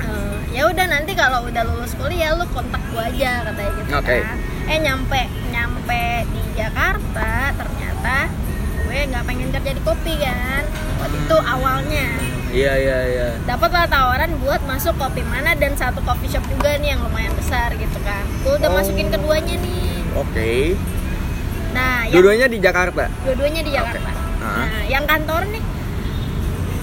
Eh, 0.00 0.36
ya 0.52 0.62
udah 0.64 0.86
nanti 0.86 1.12
kalau 1.12 1.44
udah 1.44 1.62
lulus 1.64 1.92
kuliah 1.94 2.32
lu 2.32 2.46
kontak 2.48 2.80
gua 2.88 3.04
aja 3.04 3.42
katanya 3.44 3.70
gitu 3.74 3.90
Oke. 3.92 4.16
kan. 4.20 4.36
Eh 4.64 4.78
nyampe 4.78 5.20
nyampe 5.50 6.02
di 6.28 6.42
Jakarta 6.54 7.30
ternyata 7.52 8.16
gue 8.92 9.08
nggak 9.08 9.24
pengen 9.24 9.48
kerja 9.48 9.72
di 9.72 9.82
kopi 9.82 10.12
kan. 10.20 10.62
Waktu 11.00 11.16
itu 11.16 11.36
awalnya. 11.40 12.06
Iya 12.52 12.72
iya 12.76 12.98
iya. 13.08 13.28
Dapatlah 13.48 13.88
tawaran 13.88 14.36
buat 14.36 14.60
masuk 14.68 15.00
kopi 15.00 15.24
mana 15.24 15.56
dan 15.56 15.72
satu 15.72 16.04
coffee 16.04 16.28
shop 16.28 16.44
juga 16.52 16.76
nih 16.76 16.92
yang 16.92 17.00
lumayan 17.00 17.32
besar 17.32 17.72
gitu 17.72 17.96
kan. 18.04 18.20
Gue 18.44 18.60
udah 18.60 18.68
Oh. 18.68 18.76
masukin 18.76 19.08
keduanya 19.08 19.56
nih. 19.56 19.96
Oke. 20.12 20.76
Nah 21.72 22.04
yang 22.04 22.20
Dua-duanya 22.20 22.46
di 22.52 22.58
Jakarta? 22.60 23.08
Dua-duanya 23.24 23.62
di 23.64 23.72
Jakarta. 23.72 24.10
Ah. 24.44 24.68
Nah, 24.68 24.84
yang 24.84 25.08
kantor 25.08 25.48
nih, 25.48 25.62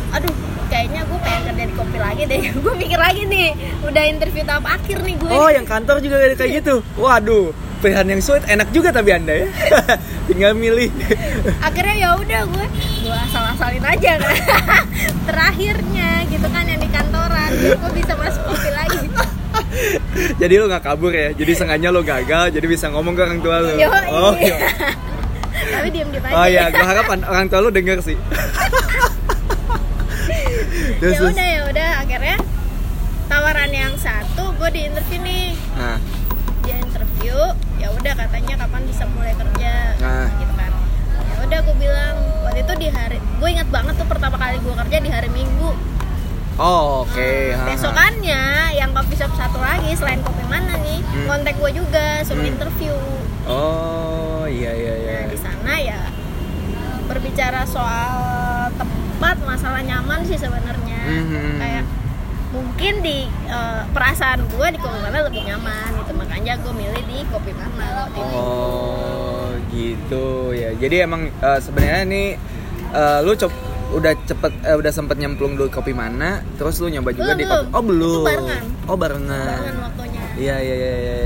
aduh, 0.09 0.33
kayaknya 0.79 1.03
gue 1.03 1.19
pengen 1.19 1.41
kerja 1.43 1.63
di 1.65 1.74
kopi 1.75 1.98
lagi 2.00 2.24
deh. 2.24 2.41
gue 2.63 2.74
mikir 2.74 2.95
lagi 2.98 3.21
nih, 3.27 3.48
udah 3.83 4.03
interview 4.05 4.43
tahap 4.48 4.63
akhir 4.65 4.98
nih 5.03 5.15
gue. 5.19 5.27
Oh 5.29 5.51
yang 5.51 5.67
kantor 5.67 6.00
juga 6.00 6.15
kayak 6.31 6.63
gitu 6.63 6.79
Waduh 6.95 7.51
Pilihan 7.79 8.07
yang 8.09 8.19
sulit 8.19 8.43
enak 8.45 8.71
juga 8.71 8.91
tapi 8.91 9.12
anda 9.12 9.31
ya 9.33 9.48
Tinggal 10.27 10.51
milih 10.53 10.88
Akhirnya 11.67 11.95
ya 11.98 12.09
udah 12.15 12.41
gue, 12.45 12.65
gue 13.03 13.17
asal-asalin 13.27 13.83
aja 13.86 14.12
kan. 14.19 14.36
Terakhirnya 15.24 16.09
gitu 16.27 16.48
kan 16.48 16.63
yang 16.63 16.79
di 16.79 16.88
kantoran, 16.88 17.50
gue 17.55 17.91
bisa 17.93 18.13
masuk 18.15 18.43
kopi 18.45 18.69
lagi. 18.69 19.03
Jadi 20.36 20.53
lo 20.55 20.65
gak 20.65 20.81
kabur 20.81 21.12
ya 21.12 21.29
Jadi 21.31 21.51
sengaja 21.51 21.89
lo 21.89 22.01
gagal 22.01 22.50
Jadi 22.50 22.65
bisa 22.65 22.88
ngomong 22.88 23.12
ke 23.12 23.21
orang 23.21 23.39
tua 23.39 23.59
lo 23.59 23.71
Oh, 24.09 24.33
iya. 24.36 24.55
Tapi 25.50 25.88
diem 25.89 26.07
diem 26.07 26.21
aja. 26.21 26.33
oh 26.33 26.45
iya 26.45 26.63
Gue 26.69 26.81
harap 26.81 27.05
an- 27.07 27.24
orang 27.24 27.48
tua 27.48 27.59
lo 27.59 27.69
denger 27.69 28.00
sih 28.00 28.15
ya 31.01 31.19
udah 31.21 31.47
ya 31.47 31.61
udah. 31.65 31.89
Akhirnya 31.99 32.37
tawaran 33.25 33.71
yang 33.71 33.93
satu 33.95 34.51
gue 34.53 34.69
di 34.69 34.81
interview 34.85 35.19
nih. 35.21 35.47
Nah. 35.73 35.97
Dia 36.61 36.75
interview 36.77 37.35
ya 37.75 37.87
udah 37.89 38.13
katanya 38.13 38.53
kapan 38.57 38.81
bisa 38.83 39.03
mulai 39.07 39.33
kerja 39.33 39.73
Nah. 39.97 40.27
gitu 40.35 40.53
kan. 40.53 40.71
Ya 41.25 41.35
udah 41.41 41.59
gue 41.61 41.75
bilang 41.77 42.15
waktu 42.43 42.59
itu 42.61 42.73
di 42.77 42.87
hari 42.87 43.17
gue 43.19 43.49
ingat 43.49 43.69
banget 43.69 43.93
tuh 43.95 44.05
pertama 44.05 44.35
kali 44.35 44.57
gue 44.57 44.73
kerja 44.75 44.97
di 44.99 45.09
hari 45.09 45.29
minggu. 45.29 45.71
Oh 46.59 47.07
oke. 47.07 47.15
Ha, 47.15 47.55
ha. 47.55 47.65
besokannya 47.65 48.43
yang 48.73 48.91
coffee 48.91 49.15
shop 49.15 49.31
satu 49.33 49.57
lagi 49.57 49.95
selain 49.95 50.19
kopi 50.19 50.43
mana 50.43 50.75
nih 50.77 50.99
Hmm. 50.99 51.25
kontak 51.25 51.55
gue 51.55 51.71
juga 51.73 52.19
suruh 52.21 52.43
Hmm. 52.43 52.51
interview. 52.51 52.91
Oh 53.47 54.43
iya 54.43 54.75
iya 54.75 54.93
iya. 54.97 55.11
Nah 55.15 55.27
di 55.27 55.39
sana 55.39 55.73
ya 55.79 55.99
berbicara 57.05 57.63
soal 57.63 58.11
masalah 59.49 59.81
nyaman 59.81 60.21
sih 60.23 60.37
sebenarnya 60.37 60.99
Mhm. 61.01 61.57
kayak 61.57 61.83
mungkin 62.49 62.93
di 62.99 63.17
eh, 63.47 63.81
perasaan 63.87 64.41
gue 64.43 64.67
di 64.69 64.77
kopi 64.77 64.97
mana 64.99 65.21
lebih 65.21 65.41
nyaman 65.43 65.89
gitu 65.97 66.11
makanya 66.13 66.53
gue 66.55 66.73
milih 66.75 67.03
di 67.03 67.19
kopi 67.27 67.51
mana 67.51 68.05
Oh 68.29 69.49
gitu 69.69 70.25
ya. 70.51 70.73
Jadi 70.73 70.95
emang 70.99 71.29
eh, 71.29 71.59
sebenarnya 71.59 72.03
nih 72.05 72.27
eh, 72.91 73.19
lu 73.21 73.33
cop 73.35 73.53
udah 73.89 74.13
cepet 74.23 74.53
eh, 74.63 74.75
udah 74.75 74.91
sempet 74.91 75.17
nyemplung 75.17 75.53
dulu 75.55 75.69
kopi 75.71 75.93
mana, 75.93 76.41
terus 76.55 76.77
lu 76.77 76.89
nyoba 76.89 77.09
juga 77.09 77.33
Belum, 77.33 77.39
di 77.39 77.45
kopi. 77.45 77.65
Oh 77.71 77.83
belum. 77.83 78.13
Itu 78.15 78.27
barengan. 78.27 78.63
Oh 78.85 78.95
barengan. 78.95 79.45
barengan 79.49 79.77
waktunya 79.83 80.21
Iya 80.35 80.55
iya 80.57 80.75
iya. 80.75 80.93
iya. 80.95 81.17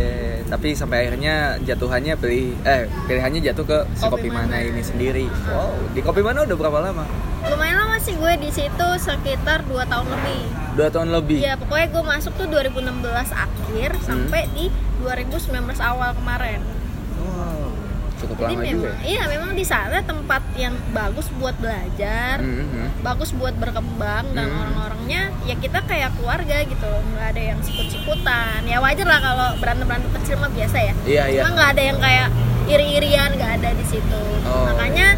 Tapi 0.46 0.68
sampai 0.74 0.98
akhirnya 1.02 1.36
jatuhannya 1.62 2.14
pilih 2.16 2.56
eh 2.64 2.82
pilihannya 3.04 3.42
jatuh 3.42 3.64
ke 3.64 3.78
si 3.94 4.04
kopi, 4.04 4.12
Kopi 4.18 4.30
mana 4.30 4.48
Mana. 4.54 4.58
ini 4.62 4.82
sendiri. 4.82 5.26
Wow, 5.46 5.72
di 5.90 6.02
kopi 6.02 6.22
mana 6.22 6.44
udah 6.44 6.56
berapa 6.56 6.80
lama? 6.82 7.06
lumayan 7.44 7.76
lama 7.76 7.83
sih 8.04 8.14
gue 8.14 8.34
di 8.38 8.50
situ 8.50 8.88
sekitar 9.00 9.64
2 9.64 9.80
tahun 9.86 10.08
lebih 10.10 10.42
Dua 10.74 10.90
tahun 10.90 11.10
lebih. 11.12 11.38
ya 11.40 11.54
pokoknya 11.56 11.88
gue 11.88 12.04
masuk 12.04 12.34
tuh 12.34 12.48
2016 12.48 13.00
akhir 13.32 13.90
Hmm. 13.94 14.04
sampai 14.04 14.42
di 14.52 14.68
2019 15.00 15.40
awal 15.80 16.12
kemarin 16.14 16.60
Wow, 17.16 17.72
cukup 18.18 18.36
jadi 18.38 18.46
lama 18.50 18.62
memang 18.62 18.76
juga. 18.78 18.90
ya? 18.90 19.06
iya 19.06 19.24
memang 19.28 19.52
di 19.54 19.64
sana 19.64 19.98
tempat 20.02 20.44
yang 20.54 20.76
bagus 20.92 21.28
buat 21.34 21.56
belajar 21.56 22.36
Mhm. 22.38 23.02
bagus 23.02 23.32
buat 23.32 23.56
berkembang 23.56 24.26
dan 24.30 24.46
Hmm. 24.46 24.60
orang-orangnya 24.60 25.22
ya 25.42 25.56
kita 25.56 25.80
kayak 25.84 26.12
keluarga 26.14 26.58
gitu 26.62 26.90
nggak 27.10 27.28
ada 27.30 27.42
yang 27.46 27.60
sikut-sikutan 27.60 28.60
ya 28.64 28.78
wajar 28.78 29.06
lah 29.06 29.20
kalau 29.20 29.48
berantem 29.58 29.86
berantem 29.86 30.12
kecil 30.14 30.36
mah 30.38 30.50
biasa 30.50 30.78
ya 30.82 30.94
Iya 31.04 31.24
iya. 31.30 31.40
cuma 31.40 31.50
nggak 31.54 31.70
ada 31.72 31.84
yang 31.86 31.98
kayak 31.98 32.28
iri-irian 32.66 33.30
nggak 33.34 33.52
ada 33.58 33.70
di 33.72 33.86
situ 33.86 34.22
Oh. 34.44 34.66
makanya 34.66 35.16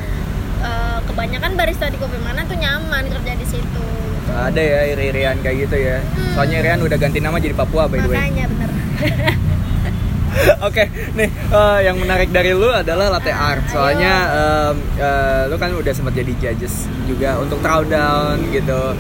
eh, 0.65 1.00
kebanyakan 1.05 1.51
barista 1.53 1.86
di 1.88 1.98
kopi 2.01 2.17
mana 2.19 2.41
tuh 2.43 2.57
nyaman 2.57 3.05
kerja 3.07 3.34
di 3.38 3.45
situ 3.45 3.84
gitu. 4.25 4.31
Ada 4.34 4.62
ya 4.62 4.79
iri-irian 4.95 5.38
kayak 5.39 5.57
gitu 5.69 5.77
ya. 5.77 5.98
Hmm. 6.01 6.34
Soalnya 6.34 6.57
Rian 6.65 6.81
udah 6.81 6.98
ganti 6.98 7.19
nama 7.22 7.38
jadi 7.38 7.53
Papua 7.55 7.86
by 7.86 8.01
the 8.01 8.10
way. 8.10 8.17
makanya 8.17 8.45
bener 8.50 8.69
Oke, 10.67 10.91
nih 11.15 11.29
eh, 11.31 11.79
yang 11.88 11.95
menarik 11.95 12.27
dari 12.27 12.51
lu 12.51 12.67
adalah 12.67 13.07
latte 13.07 13.31
art. 13.31 13.63
Soalnya 13.72 14.13
em, 14.36 14.75
eh, 15.00 15.43
lu 15.48 15.55
kan 15.55 15.72
udah 15.72 15.93
sempat 15.95 16.12
jadi 16.12 16.34
judges 16.36 16.91
juga 17.07 17.39
untuk 17.39 17.63
throwdown 17.63 18.43
gitu. 18.51 18.91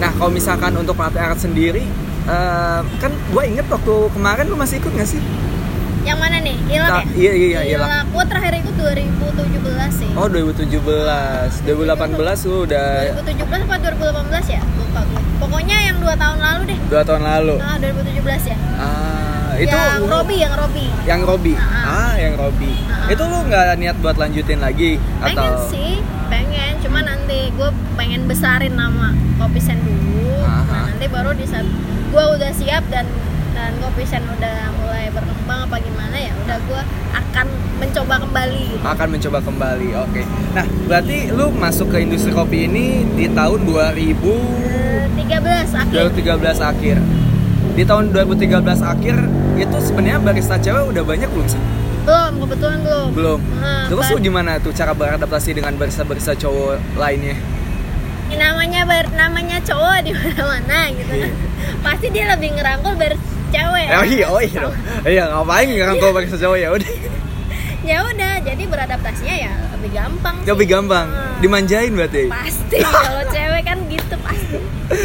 Nah, 0.00 0.10
kalau 0.16 0.32
misalkan 0.32 0.72
untuk 0.74 0.96
latte 0.96 1.20
art 1.20 1.36
sendiri, 1.36 1.84
eh, 2.24 2.80
kan 3.02 3.12
gue 3.12 3.42
inget 3.44 3.68
waktu 3.68 3.94
kemarin 4.16 4.48
lu 4.48 4.56
masih 4.56 4.80
ikut 4.80 4.96
gak 4.96 5.12
sih? 5.12 5.20
Yang 6.02 6.18
mana 6.18 6.36
nih 6.38 6.56
ilak 6.68 6.90
Nah, 6.90 7.02
ya 7.08 7.30
iya, 7.30 7.32
iya, 7.32 7.60
iya, 7.64 7.76
Ilak. 7.76 8.04
gue 8.08 8.24
terakhir 8.26 8.52
ikut 8.58 8.74
2017 8.74 9.90
sih 9.92 10.10
Oh 10.12 10.26
2017, 10.26 10.82
2018 11.62 12.44
lu 12.44 12.56
udah 12.64 12.86
2017 13.16 13.38
apa 13.62 13.74
2018 13.78 14.46
ya 14.50 14.62
lupa 14.74 15.00
gue 15.04 15.20
pokoknya 15.38 15.76
yang 15.80 15.96
dua 15.98 16.14
tahun 16.14 16.38
lalu 16.38 16.62
deh 16.66 16.78
dua 16.86 17.02
tahun 17.02 17.22
lalu. 17.22 17.54
ah 17.58 17.76
2017 17.78 18.50
ya 18.50 18.56
Ah, 18.74 19.52
itu 19.54 19.70
yang 19.70 20.04
Robi 20.04 20.36
yang 20.38 20.54
Robi 20.54 20.86
yang 21.04 21.20
Robi. 21.22 21.54
Ah. 21.54 22.08
Ah, 22.08 22.14
yang 22.16 22.34
Robi. 22.34 22.72
Ah. 22.88 23.06
Itu 23.06 23.22
lu 23.22 23.38
nggak 23.44 23.76
niat 23.76 23.96
buat 24.00 24.16
lanjutin 24.16 24.58
lagi 24.58 24.96
pengen 25.20 25.36
atau? 25.36 25.68
sih 25.68 26.00
pengen 26.26 26.72
cuma 26.80 27.00
nanti 27.00 27.52
gue 27.52 27.68
pengen 27.94 28.24
besarin 28.24 28.72
nama 28.72 29.12
kopi 29.36 29.60
sen 29.60 29.76
dulu 29.78 30.40
Aha. 30.40 30.64
nah 30.64 30.82
nanti 30.88 31.06
baru 31.06 31.30
di 31.32 31.44
saat 31.44 31.68
gue 32.08 32.24
udah 32.32 32.50
siap 32.50 32.82
dan 32.88 33.04
dan 33.52 33.72
kopi 33.78 34.02
sen 34.02 34.24
udah 34.24 34.56
mulai 34.76 35.08
berkembang 35.08 35.60
apa 35.64 35.76
gimana 35.78 36.16
ya 36.16 36.32
udah 36.34 36.58
gue 36.60 36.82
akan 37.12 37.46
mencoba 37.78 38.14
kembali 38.18 38.62
gitu. 38.68 38.84
akan 38.84 39.08
mencoba 39.10 39.38
kembali. 39.40 39.88
Oke. 39.98 40.22
Nah, 40.52 40.66
berarti 40.86 41.16
lu 41.28 41.50
masuk 41.50 41.88
ke 41.88 41.98
industri 42.00 42.30
kopi 42.30 42.64
ini 42.64 42.86
di 43.10 43.26
tahun 43.28 43.64
2000 43.64 44.12
Eh, 44.62 45.06
13 45.18 45.72
akhir 45.72 45.92
2013 46.14 46.60
akhir. 46.62 46.96
Di 47.72 47.82
tahun 47.82 48.04
2013 48.10 48.60
akhir 48.82 49.16
itu 49.54 49.76
sebenarnya 49.80 50.18
barista 50.18 50.56
cewek 50.56 50.84
udah 50.88 51.02
banyak 51.02 51.28
belum 51.28 51.46
sih? 51.46 51.62
belum 52.02 52.32
kebetulan 52.36 52.78
belum 52.82 53.08
Belum. 53.14 53.40
Nah, 53.56 53.86
Terus 53.86 54.06
lu 54.10 54.18
gimana 54.20 54.58
tuh 54.58 54.74
cara 54.74 54.90
beradaptasi 54.90 55.54
dengan 55.54 55.78
barista-barista 55.78 56.34
cowok 56.34 56.98
lainnya? 56.98 57.38
namanya 58.32 58.88
bar 58.88 59.06
namanya 59.12 59.60
cowok 59.60 59.98
di 60.02 60.10
mana-mana 60.10 60.88
gitu 60.88 61.12
Iya. 61.12 61.28
pasti 61.84 62.08
dia 62.08 62.32
lebih 62.32 62.56
ngerangkul 62.56 62.96
bar 62.96 63.12
cewek 63.52 63.84
Oh 63.92 64.04
iya, 64.04 64.26
oh 64.26 64.40
iya 64.40 64.58
dong. 64.58 64.74
Iya, 65.04 65.22
ngapain 65.30 65.66
nggak 65.68 65.86
kalau 65.94 66.12
barista 66.12 66.36
cowok 66.36 66.56
ya 66.56 66.68
udah. 66.70 66.90
ya 67.82 67.96
udah 68.00 68.32
jadi 68.40 68.62
beradaptasinya 68.64 69.36
ya 69.36 69.52
lebih 69.72 69.90
gampang 69.92 70.34
sih. 70.38 70.48
Lebih 70.48 70.66
gampang. 70.68 71.06
Hmm. 71.06 71.38
Dimanjain 71.38 71.90
berarti. 71.90 72.22
pasti 72.28 72.78
kalau 72.78 73.22
cewek 73.34 73.62
kan 73.62 73.78
gitu 73.86 74.14
pasti 74.18 74.56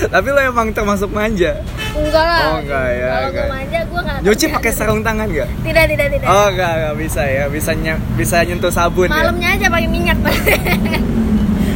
Tapi 0.06 0.28
lo 0.30 0.40
emang 0.40 0.68
termasuk 0.72 1.10
manja. 1.10 1.58
enggak 1.92 2.22
lah 2.22 2.42
Oh, 2.48 2.58
enggak 2.60 2.86
ya, 2.88 3.08
kalau 3.08 3.18
gue 3.18 3.32
enggak. 3.34 3.48
manja 3.50 3.80
gue 3.84 4.02
nggak 4.04 4.18
Nyuci 4.22 4.46
pakai 4.52 4.72
sarung 4.72 5.02
tangan 5.02 5.28
nggak? 5.28 5.50
tidak 5.64 5.86
tidak 5.88 6.08
tidak 6.12 6.28
Oh 6.28 6.46
enggak, 6.48 6.72
enggak 6.72 6.96
bisa 7.00 7.22
ya. 7.24 7.44
Bisa 7.48 7.72
ny- 7.74 8.02
bisa 8.14 8.38
nyentuh 8.42 8.70
sabun 8.70 9.08
ya. 9.08 9.16
malamnya 9.18 9.50
aja 9.52 9.68
pakai 9.68 9.90
minyak 9.90 10.18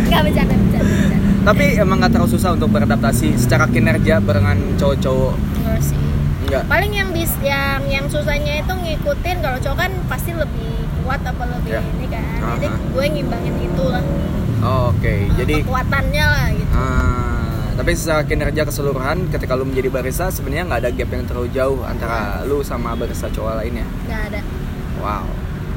nggak 0.06 0.22
bercanda 0.22 0.54
bercanda 0.54 0.84
bercanda 0.86 1.18
Tapi 1.42 1.66
emang 1.76 1.98
nggak 1.98 2.12
terlalu 2.14 2.30
susah 2.30 2.50
untuk 2.52 2.70
beradaptasi 2.70 3.34
secara 3.34 3.66
kinerja 3.66 4.20
barengan 4.20 4.58
cowok-cowok. 4.78 5.34
enggak 5.58 5.80
sih 5.82 5.98
Enggak. 6.52 6.64
paling 6.68 6.92
yang 6.92 7.10
bis 7.10 7.32
yang 7.40 7.80
yang 7.88 8.06
susahnya 8.06 8.60
itu 8.60 8.74
ngikutin 8.74 9.38
kalau 9.40 9.58
cowok 9.58 9.78
kan 9.80 9.92
pasti 10.06 10.32
lebih 10.34 10.72
kuat 11.02 11.24
apa 11.24 11.44
lebih 11.48 11.72
Ya. 11.72 11.82
ini 11.82 12.08
kan 12.08 12.24
jadi 12.60 12.68
Aha. 12.68 12.78
gue 12.92 13.06
ngimbangin 13.10 13.56
itulah 13.58 14.04
Oh, 14.62 14.94
Oke, 14.94 15.26
jadi 15.34 15.66
kekuatannya 15.66 16.22
lah 16.24 16.48
gitu 16.52 16.74
ah, 16.76 17.66
tapi 17.74 17.98
secara 17.98 18.22
kinerja 18.22 18.62
keseluruhan 18.62 19.32
ketika 19.32 19.58
lu 19.58 19.66
menjadi 19.66 19.90
barista 19.90 20.30
sebenarnya 20.30 20.70
nggak 20.70 20.80
ada 20.82 20.92
gap 20.92 21.10
yang 21.10 21.26
terlalu 21.26 21.50
jauh 21.50 21.80
antara 21.82 22.20
lu 22.44 22.62
sama 22.62 22.94
barista 22.94 23.26
cowok 23.28 23.58
lainnya. 23.58 23.88
nggak 24.06 24.22
ada 24.28 24.42
Wow, 25.02 25.26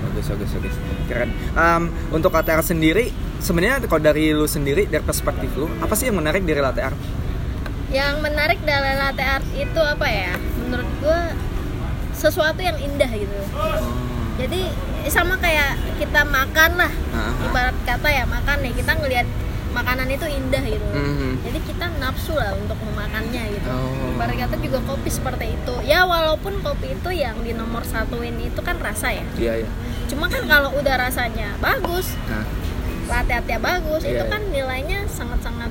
bagus 0.05 0.29
bagus 0.29 0.51
bagus, 0.53 0.77
keren. 1.09 1.33
Em, 1.55 1.83
untuk 2.11 2.29
art 2.29 2.45
sendiri, 2.61 3.09
sebenarnya 3.41 3.81
kalau 3.89 4.05
dari 4.05 4.37
lu 4.37 4.45
sendiri, 4.45 4.85
dari 4.85 5.01
perspektif 5.01 5.49
lu, 5.57 5.65
apa 5.81 5.97
sih 5.97 6.13
yang 6.13 6.21
menarik 6.21 6.45
dari 6.45 6.61
latte 6.61 6.83
art? 6.83 6.99
yang 7.89 8.19
menarik 8.19 8.59
dari 8.61 8.93
latte 8.99 9.23
art 9.23 9.47
itu 9.55 9.79
apa 9.79 10.05
ya 10.05 10.35
menurut 10.75 10.91
gue 10.99 11.21
sesuatu 12.13 12.59
yang 12.59 12.75
indah 12.77 13.07
gitu 13.07 13.39
jadi 14.35 14.61
sama 15.07 15.39
kayak 15.39 15.79
kita 15.95 16.27
makan 16.27 16.75
lah 16.75 16.91
Ah, 17.15 17.31
ah. 17.31 17.47
ibarat 17.47 17.77
kata 17.87 18.09
ya 18.11 18.25
makan 18.27 18.59
nih 18.59 18.75
kita 18.75 18.99
ngelihat 18.99 19.27
makanan 19.71 20.07
itu 20.09 20.27
indah 20.27 20.63
gitu 20.65 20.87
Mhm. 20.89 21.47
jadi 21.47 21.59
kita 21.63 21.87
nafsu 21.99 22.35
lah 22.35 22.55
untuk 22.55 22.75
memakannya 22.81 23.55
gitu 23.55 23.71
Oh. 23.71 24.11
ibarat 24.11 24.35
kata 24.37 24.59
juga 24.59 24.83
kopi 24.83 25.07
seperti 25.07 25.55
itu 25.55 25.75
ya 25.83 26.03
walaupun 26.03 26.59
kopi 26.59 26.99
itu 26.99 27.11
yang 27.13 27.39
di 27.39 27.55
nomor 27.55 27.83
satuin 27.85 28.35
itu 28.37 28.59
kan 28.59 28.83
rasa 28.83 29.15
ya 29.15 29.27
Iya 29.37 29.53
iya. 29.63 29.71
cuma 30.05 30.27
kan 30.27 30.43
kalau 30.47 30.75
udah 30.75 30.99
rasanya 30.99 31.55
bagus 31.63 32.19
Nah, 32.27 32.43
latte 33.07 33.39
bagus 33.61 34.03
Iya, 34.03 34.11
itu 34.11 34.25
iya. 34.25 34.33
kan 34.33 34.43
nilainya 34.49 34.99
sangat-sangat 35.07 35.64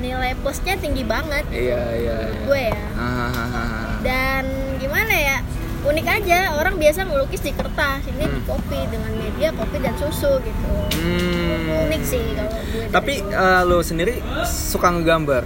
nilai 0.00 0.32
plusnya 0.34 0.74
tinggi 0.74 1.04
banget 1.04 1.44
gitu 1.46 1.68
iya 1.68 1.82
iya. 1.94 2.16
iya. 2.26 2.40
gue 2.40 2.62
ya 2.66 2.82
Ah, 2.94 4.00
dan 4.00 4.44
gimana 4.76 5.12
ya 5.12 5.36
unik 5.80 6.06
aja 6.10 6.38
orang 6.54 6.76
biasa 6.76 7.04
ngelukis 7.04 7.40
di 7.40 7.52
kertas 7.52 8.04
ini 8.06 8.20
di 8.22 8.32
Hmm. 8.34 8.44
kopi 8.46 8.80
dengan 8.86 9.12
media 9.14 9.48
kopi 9.50 9.76
dan 9.78 9.94
susu 9.94 10.40
gitu 10.40 10.72
Hmm. 10.94 11.86
unik 11.86 12.02
sih 12.02 12.24
kalau 12.34 12.52
gue 12.66 12.84
Tapi 12.90 13.14
eh, 13.22 13.62
lu 13.62 13.78
sendiri 13.80 14.20
suka 14.42 14.90
ngegambar? 14.90 15.44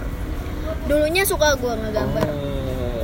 dulunya 0.85 1.23
suka 1.23 1.55
gue 1.55 1.73
ngegambar 1.73 2.25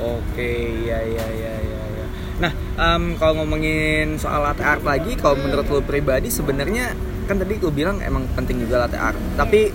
Oh, 0.01 0.19
oke, 0.19 0.51
ya 0.81 0.99
ya 0.99 1.25
ya 1.29 1.53
ya. 1.57 1.81
ya. 1.91 2.05
Nah, 2.39 2.51
em, 2.75 3.15
kalau 3.15 3.37
ngomongin 3.37 4.17
soal 4.17 4.41
latte 4.41 4.61
art 4.61 4.81
lagi, 4.81 5.13
kalau 5.15 5.33
Hmm. 5.33 5.45
menurut 5.45 5.65
lu 5.67 5.81
pribadi 5.81 6.27
sebenarnya 6.27 6.93
kan 7.23 7.37
tadi 7.37 7.57
lu 7.57 7.69
bilang 7.69 7.97
emang 7.99 8.25
penting 8.31 8.59
juga 8.59 8.81
latte 8.81 8.97
art. 8.97 9.17
Tapi 9.33 9.69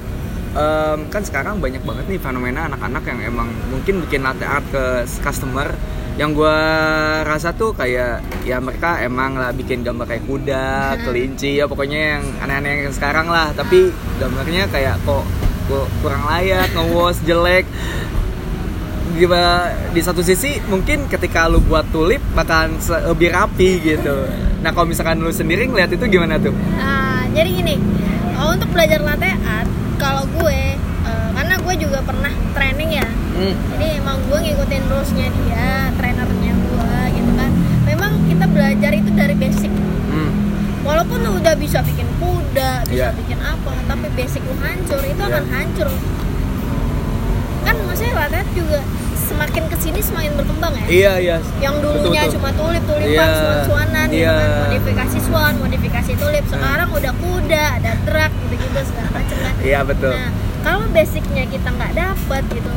em, 0.56 0.98
kan 1.12 1.22
sekarang 1.22 1.60
banyak 1.60 1.84
banget 1.84 2.04
nih 2.08 2.20
fenomena 2.20 2.66
anak-anak 2.72 3.04
yang 3.04 3.20
emang 3.36 3.48
mungkin 3.68 4.00
bikin 4.08 4.24
latte 4.24 4.48
art 4.48 4.64
ke 4.72 5.04
customer 5.20 5.68
yang 6.16 6.32
gua 6.32 6.56
rasa 7.28 7.52
tuh 7.52 7.76
kayak 7.76 8.24
ya 8.48 8.56
mereka 8.56 9.04
emang 9.04 9.36
lah 9.36 9.52
bikin 9.52 9.84
gambar 9.84 10.08
kayak 10.08 10.24
kuda, 10.24 10.96
kelinci 11.04 11.60
ya 11.60 11.68
pokoknya 11.68 12.16
yang 12.16 12.24
aneh-aneh 12.40 12.88
yang 12.88 12.94
sekarang 12.96 13.28
lah 13.28 13.52
tapi 13.52 13.92
gambarnya 14.16 14.64
kayak 14.72 14.96
kok 15.04 15.28
kok 15.68 15.86
kurang 16.00 16.24
layak, 16.24 16.72
nge 16.72 17.20
jelek 17.28 17.68
gimana 19.16 19.72
di 19.96 20.00
satu 20.04 20.20
sisi 20.20 20.60
mungkin 20.68 21.08
ketika 21.08 21.48
lu 21.48 21.60
buat 21.64 21.88
tulip 21.88 22.20
bakalan 22.36 22.76
lebih 23.12 23.32
rapi 23.32 23.80
gitu. 23.80 24.28
Nah 24.60 24.72
kalau 24.76 24.88
misalkan 24.88 25.20
lu 25.20 25.32
sendiri 25.32 25.68
ngeliat 25.68 25.88
itu 25.92 26.04
gimana 26.08 26.36
tuh? 26.36 26.52
Nah, 26.76 27.24
jadi 27.32 27.48
gini 27.48 27.76
untuk 28.36 28.68
belajar 28.72 29.00
latte 29.00 29.32
art 29.44 29.68
kalau 29.96 30.24
gue 30.36 30.60
eh, 30.80 31.28
karena 31.32 31.54
gue 31.60 31.74
juga 31.80 31.98
pernah 32.04 32.32
training 32.52 33.00
ya 33.00 33.08
Hmm. 33.36 33.54
jadi 33.70 33.86
emang 33.96 34.16
gue 34.22 34.38
ngikutin 34.40 34.82
rulesnya 34.86 35.26
dia 35.30 35.68
trainernya 35.92 36.52
gue 36.54 36.88
gitu 37.12 37.30
kan 37.34 37.50
memang 37.84 38.12
kita 38.24 38.44
belajar 38.46 38.90
itu 38.92 39.10
dari 39.12 39.34
basic 39.34 39.72
Hmm. 40.06 40.30
walaupun 40.82 41.18
lu 41.20 41.36
udah 41.36 41.54
bisa 41.54 41.78
bikin 41.80 42.08
kuda 42.16 42.84
bisa 42.84 43.06
Iya. 43.06 43.14
bikin 43.14 43.38
apa 43.38 43.72
tapi 43.84 44.06
basic 44.12 44.40
lu 44.40 44.56
hancur 44.56 45.00
itu 45.00 45.18
Iya. 45.18 45.28
akan 45.30 45.44
hancur 45.46 45.88
kan 47.62 47.74
maksudnya 47.82 48.12
latte 48.16 48.36
art 48.38 48.50
juga 48.52 48.80
semakin 49.18 49.64
ke 49.66 49.76
sini 49.76 50.00
semakin 50.00 50.32
berkembang 50.34 50.72
ya 50.72 50.86
Iya 50.86 51.12
iya. 51.18 51.36
yang 51.58 51.74
dulunya 51.76 52.00
Betul, 52.22 52.30
betul. 52.30 52.34
cuma 52.38 52.50
tulip 52.54 52.82
tulipan 52.86 53.10
Iya, 53.10 53.26
swan 53.34 53.58
swanan 53.64 54.06
gitu 54.08 54.22
iya. 54.22 54.32
kan 54.32 54.48
modifikasi 54.62 55.18
swan 55.20 55.54
modifikasi 55.58 56.12
tulip 56.14 56.44
sekarang 56.46 56.88
udah 56.88 57.12
kuda 57.12 57.64
ada 57.76 57.92
truk 58.00 58.32
gitu 58.40 58.54
gitu 58.56 58.78
segala 58.86 59.08
macam 59.12 59.36
kan 59.36 59.54
Iya 59.60 59.80
betul. 59.82 60.12
nah 60.14 60.30
kalau 60.62 60.86
basicnya 60.88 61.44
kita 61.44 61.68
nggak 61.68 61.92
dapet 61.92 62.42
gitu 62.52 62.70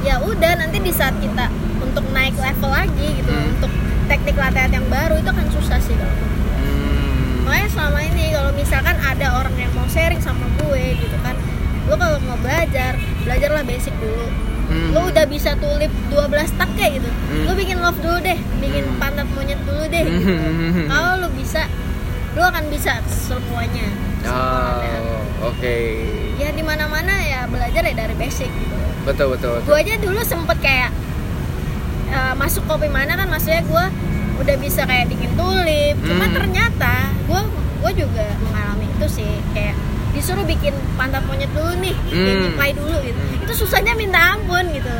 ya 0.00 0.14
udah 0.18 0.52
nanti 0.56 0.78
di 0.78 0.90
saat 0.90 1.14
kita 1.16 1.46
untuk 1.80 2.04
naik 2.10 2.34
level 2.34 2.70
lagi 2.70 3.08
gitu 3.14 3.28
Hmm. 3.28 3.52
untuk 3.52 3.72
teknik 4.06 4.34
latihan 4.34 4.72
yang 4.72 4.86
baru 4.88 5.16
itu 5.16 5.28
kan 5.28 5.46
susah 5.48 5.78
sih 5.78 5.92
kalau. 5.92 6.16
Hmm. 6.56 7.44
makanya 7.44 7.68
selama 7.68 7.98
ini 8.02 8.24
kalau 8.30 8.50
misalkan 8.52 8.96
ada 8.96 9.26
orang 9.34 9.54
yang 9.54 9.72
mau 9.72 9.86
sharing 9.86 10.18
sama 10.18 10.42
gue 10.58 10.82
gitu 10.96 11.16
kan 11.18 11.34
lo 11.84 11.94
kalau 11.94 12.20
mau 12.22 12.36
belajar 12.38 12.94
belajarlah 13.22 13.62
basic 13.62 13.94
dulu 13.96 14.28
Hmm. 14.64 14.92
lo 14.92 15.08
udah 15.08 15.24
bisa 15.24 15.56
tulip 15.56 15.88
12 16.08 16.28
tak 16.52 16.68
kayak 16.74 17.00
gitu 17.00 17.08
Hmm. 17.08 17.44
lo 17.44 17.52
bikin 17.54 17.78
love 17.78 17.96
dulu 17.98 18.20
deh 18.20 18.36
bikin 18.58 18.84
Hmm. 18.86 18.98
pantat 18.98 19.24
monyet 19.30 19.56
dulu 19.62 19.80
deh 19.82 20.04
gitu. 20.04 20.28
Hmm. 20.28 20.86
kalau 20.90 21.12
lo 21.18 21.28
bisa 21.30 21.64
lo 22.32 22.44
akan 22.44 22.68
bisa 22.68 23.00
semuanya. 23.08 23.88
Oh, 24.22 24.84
oke. 25.48 25.76
ya 26.36 26.50
di 26.50 26.60
mana 26.60 26.84
mana 26.84 27.14
ya 27.18 27.46
belajar 27.46 27.80
ya 27.80 27.94
dari 27.96 28.14
basic 28.14 28.46
gitu 28.46 28.76
Betul 29.08 29.26
betul. 29.32 29.50
betul. 29.54 29.64
gue 29.64 29.76
aja 29.78 29.94
dulu 29.98 30.20
sempet 30.22 30.58
kayak 30.58 30.90
eh, 32.08 32.34
masuk 32.34 32.64
kopi 32.64 32.86
mana 32.86 33.14
kan 33.14 33.26
maksudnya 33.26 33.62
gue 33.62 33.84
udah 34.38 34.56
bisa 34.56 34.84
kayak 34.84 35.08
bikin 35.08 35.30
tulip 35.34 35.96
cuma 36.00 36.24
Hmm. 36.24 36.34
ternyata 36.34 36.94
gue 37.22 37.40
gue 37.78 37.92
juga 37.98 38.24
mengalami 38.40 38.86
itu 38.88 39.06
sih 39.12 39.26
kayak 39.50 39.74
disuruh 40.10 40.42
bikin 40.42 40.70
pantat 40.94 41.22
monyet 41.22 41.50
dulu 41.50 41.72
nih 41.76 41.94
Hmm. 42.06 42.48
nyepai 42.48 42.70
dulu 42.72 42.96
gitu 43.02 43.18
Hmm. 43.18 43.42
itu 43.42 43.52
susahnya 43.56 43.92
minta 43.94 44.34
ampun 44.34 44.68
gitu 44.70 44.94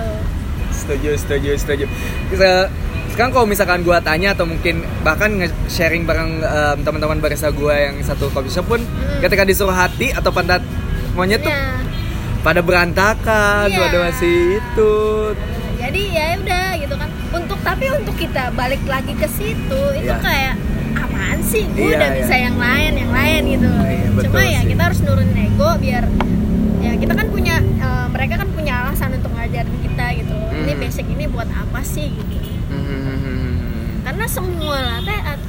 Setuju, 0.70 1.10
setuju, 1.16 1.50
setuju. 1.54 1.84
Se- 2.30 2.70
Sekarang 3.08 3.32
kalau 3.32 3.46
misalkan 3.46 3.82
gue 3.82 3.98
tanya 4.00 4.30
atau 4.30 4.46
mungkin 4.46 4.78
bahkan 5.00 5.32
nge-sharing 5.34 6.06
bareng 6.06 6.38
em, 6.38 6.78
teman-teman 6.78 7.18
barista 7.18 7.50
gue 7.50 7.72
yang 7.72 7.98
satu 8.00 8.30
coffee 8.30 8.48
shop 8.48 8.68
pun, 8.68 8.78
Hmm. 8.78 9.18
ketika 9.18 9.42
disuruh 9.42 9.72
hati 9.72 10.12
atau 10.12 10.30
pantat 10.30 10.62
monyet 11.12 11.40
tuh 11.40 11.50
Ya, 11.50 11.82
pada 12.40 12.60
berantakan, 12.60 13.66
Iya. 13.66 13.78
pada 13.80 13.96
masih 14.04 14.34
itu. 14.56 14.94
jadi 15.76 16.02
ya 16.10 16.26
udah 16.38 16.66
gitu 16.76 16.94
kan 16.94 17.08
untuk 17.32 17.58
tapi 17.60 17.86
untuk 17.88 18.14
kita 18.14 18.50
balik 18.52 18.82
lagi 18.84 19.12
ke 19.12 19.26
situ 19.26 19.56
itu 19.94 20.04
Iya. 20.04 20.18
kayak 20.18 20.54
apaan 20.96 21.38
sih 21.40 21.64
gue 21.66 21.80
Iya, 21.84 21.96
udah 21.96 22.08
iya. 22.08 22.18
bisa 22.18 22.34
yang 22.36 22.56
lain 22.56 22.92
yang 22.94 23.12
lain 23.12 23.40
gitu 23.48 23.70
Iya, 23.70 24.08
betul 24.10 24.26
cuma 24.28 24.40
ya 24.44 24.58
sih. 24.58 24.68
kita 24.68 24.82
harus 24.84 25.00
nurunin 25.00 25.38
ego 25.40 25.70
biar 25.78 26.04
ya 26.78 26.92
kita 26.94 27.12
kan 27.14 27.26
punya 27.28 27.54
eh, 27.58 28.06
mereka 28.08 28.34
kan 28.36 28.48
punya 28.50 28.72
alasan 28.80 29.10
untuk 29.14 29.30
ngajarin 29.30 29.76
kita 29.80 30.06
gitu 30.16 30.34
ini 30.56 30.72
Hmm. 30.72 30.80
basic 30.80 31.06
ini 31.06 31.24
buat 31.26 31.48
apa 31.48 31.80
sih 31.80 32.10
gitu 32.10 32.36
Hmm. 32.68 34.02
karena 34.02 34.24
semua 34.26 34.76
latte 34.78 35.14
art 35.16 35.42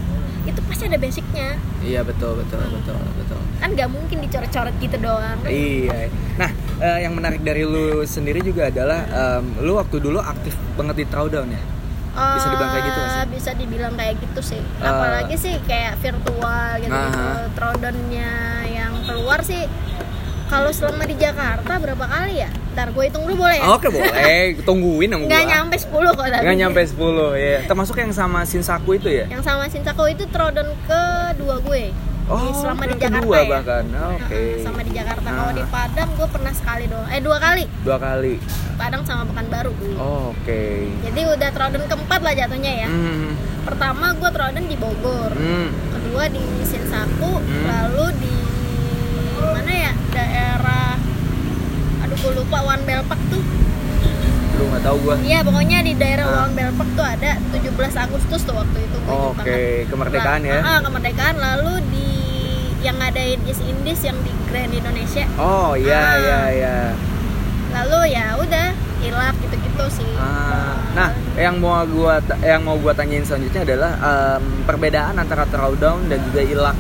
itu 0.45 0.59
pasti 0.63 0.83
ada 0.85 0.97
basicnya 0.97 1.49
Iya 1.79 2.01
betul 2.01 2.37
betul 2.37 2.63
betul 2.69 2.95
betul. 3.13 3.39
kan 3.57 3.69
nggak 3.71 3.89
mungkin 3.89 4.17
dicoret-coret 4.19 4.75
gitu 4.77 4.97
doang 4.99 5.39
Iya. 5.43 6.07
Nah, 6.37 6.51
eh, 6.79 6.99
yang 7.01 7.13
menarik 7.13 7.39
dari 7.39 7.63
lu 7.63 7.83
sendiri 8.03 8.39
juga 8.39 8.67
adalah 8.67 9.03
em, 9.37 9.61
lu 9.61 9.75
waktu 9.75 9.97
dulu 9.97 10.17
aktif 10.17 10.51
banget 10.73 10.95
di 10.97 11.05
Throwdown 11.05 11.49
ya. 11.49 11.61
Bisa 12.11 12.47
dibilang 12.49 12.69
kayak 12.69 12.83
gitu 12.83 12.99
sih? 12.99 13.11
Eh, 13.13 13.25
bisa 13.29 13.49
dibilang 13.53 13.93
kayak 13.93 14.15
gitu 14.17 14.41
sih 14.45 14.59
Eh. 14.59 14.83
apalagi 14.83 15.35
sih 15.35 15.55
kayak 15.63 15.93
virtual 15.97 16.67
gitu 16.77 16.91
gitu 16.91 17.21
Aha. 17.21 17.47
trodonnya 17.53 18.31
yang 18.65 18.91
keluar 19.03 19.39
sih 19.39 19.63
kalau 20.45 20.67
selama 20.69 21.05
di 21.05 21.15
Jakarta 21.15 21.77
berapa 21.77 22.01
kali 22.01 22.39
ya 22.39 22.49
ntar 22.69 22.89
gue 22.89 23.03
hitung 23.03 23.23
dulu 23.23 23.39
boleh 23.39 23.55
ya 23.55 23.69
Oke 23.69 23.87
boleh, 23.87 24.57
tungguin 24.63 25.09
nggak 25.11 25.29
gua. 25.37 25.47
nyampe 25.47 25.75
10 25.77 25.89
kok 26.09 26.25
tapi 26.27 26.41
Nggak 26.41 26.57
nyampe 26.57 26.81
10 26.81 26.97
ya. 27.37 27.57
Termasuk 27.63 27.95
yang 27.95 28.11
sama 28.11 28.39
Shinsaku 28.41 28.89
itu 28.95 29.09
ya? 29.09 29.25
yang 29.27 29.41
sama 29.41 29.63
Shinsaku 29.65 30.03
itu 30.09 30.23
trodon 30.27 30.67
kedua 30.83 31.55
gue 31.61 31.83
di 32.31 32.51
selama 32.53 32.83
di 32.83 32.95
Jakarta 32.95 33.17
kedua 33.19 33.37
ya 33.37 33.49
bahkan. 33.51 33.83
Oke. 34.11 34.29
Heeh, 34.31 34.61
sama 34.61 34.79
di 34.79 34.91
Jakarta 34.91 35.27
kalau 35.27 35.47
Ah. 35.47 35.55
di 35.55 35.63
Padang 35.65 36.09
gue 36.13 36.27
pernah 36.29 36.53
sekali 36.53 36.83
doang 36.85 37.07
eh 37.07 37.19
dua 37.19 37.37
kali 37.37 37.63
Dua 37.79 37.97
kali. 37.97 38.33
Padang 38.75 39.01
sama 39.03 39.23
Pekanbaru 39.25 39.73
Oh, 39.95 40.31
Oke. 40.31 40.93
jadi 41.01 41.21
udah 41.27 41.49
trodon 41.49 41.83
keempat 41.83 42.19
lah 42.21 42.33
jatuhnya 42.33 42.73
ya 42.77 42.87
Hmm. 42.87 43.33
pertama 43.61 44.13
gue 44.13 44.29
trodon 44.29 44.65
di 44.65 44.75
Bogor 44.75 45.31
Hmm. 45.31 45.69
kedua 45.91 46.23
di 46.27 46.39
Shinsaku 46.61 47.33
Hmm. 47.35 47.65
lalu 47.65 48.05
di 48.19 48.33
mana 49.41 49.71
ya 49.71 49.93
daerah 50.09 50.95
aduh 51.99 52.15
gue 52.15 52.31
lupa 52.35 52.57
One 52.63 52.83
Bell 52.83 53.03
Park 53.03 53.21
tuh 53.27 53.43
Lu 54.51 54.67
nggak 54.67 54.83
tahu 54.83 54.97
gua. 55.01 55.15
iya 55.21 55.39
pokoknya 55.39 55.79
di 55.81 55.93
daerah 55.95 56.25
Ah. 56.45 56.47
Park 56.51 56.89
tuh 56.93 57.05
ada 57.05 57.31
17 57.49 57.95
Agustus 57.97 58.41
tuh 58.41 58.53
waktu 58.53 58.77
itu 58.81 58.97
gue 58.97 59.11
Oke, 59.11 59.39
banget. 59.39 59.87
kemerdekaan 59.87 60.41
ya. 60.43 60.57
Ah, 60.57 60.67
ah, 60.69 60.79
kemerdekaan 60.81 61.35
lalu 61.37 61.73
di 61.89 62.08
yang 62.79 62.95
ngadain 62.95 63.39
East 63.43 63.59
Indies 63.61 64.01
yang 64.01 64.15
di 64.19 64.31
Grand 64.45 64.71
Indonesia 64.71 65.25
Oh 65.35 65.73
iya 65.73 65.99
Ah. 65.99 66.13
iya 66.17 66.39
iya. 66.49 66.77
lalu 67.69 67.99
ya 68.09 68.33
udah 68.35 68.67
ilap 68.99 69.35
gitu-gitu 69.39 69.85
sih 69.93 70.11
Ah, 70.15 70.73
nah, 70.91 71.09
yang 71.35 71.55
mau 71.57 71.79
gua 71.85 72.17
yang 72.41 72.61
mau 72.61 72.75
gua 72.75 72.91
tanyain 72.91 73.21
selanjutnya 73.21 73.61
adalah 73.63 73.91
em, 73.95 74.43
perbedaan 74.63 75.15
antara 75.15 75.45
throwdown 75.45 76.03
dan 76.05 76.19
juga 76.23 76.41
ilak. 76.41 76.77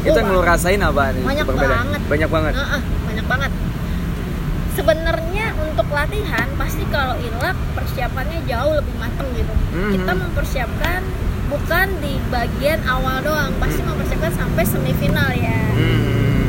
Itu 0.00 0.10
Oh, 0.10 0.18
yang 0.18 0.28
lu 0.28 0.40
rasain 0.40 0.80
apa 0.80 1.12
nih? 1.12 1.22
banyak 1.22 1.44
perbedaan? 1.44 1.84
banget. 1.86 2.00
Banyak 2.04 2.30
banget. 2.30 2.52
Heeh, 2.56 2.80
banyak 3.04 3.26
banget 3.26 3.50
sebenarnya 4.74 5.46
untuk 5.56 5.86
latihan 5.88 6.48
pasti 6.56 6.82
kalau 6.88 7.14
ilak 7.16 7.54
persiapannya 7.72 8.42
jauh 8.44 8.74
lebih 8.74 8.94
mateng 8.96 9.28
gitu 9.32 9.54
Mhm. 9.70 9.92
kita 9.92 10.12
mempersiapkan 10.14 11.00
bukan 11.48 11.86
di 12.00 12.16
bagian 12.32 12.80
awal 12.88 13.20
doang 13.20 13.52
pasti 13.60 13.80
mempersiapkan 13.84 14.32
sampai 14.32 14.64
semifinal 14.64 15.30
ya. 15.36 15.60
Hmm. 15.74 16.42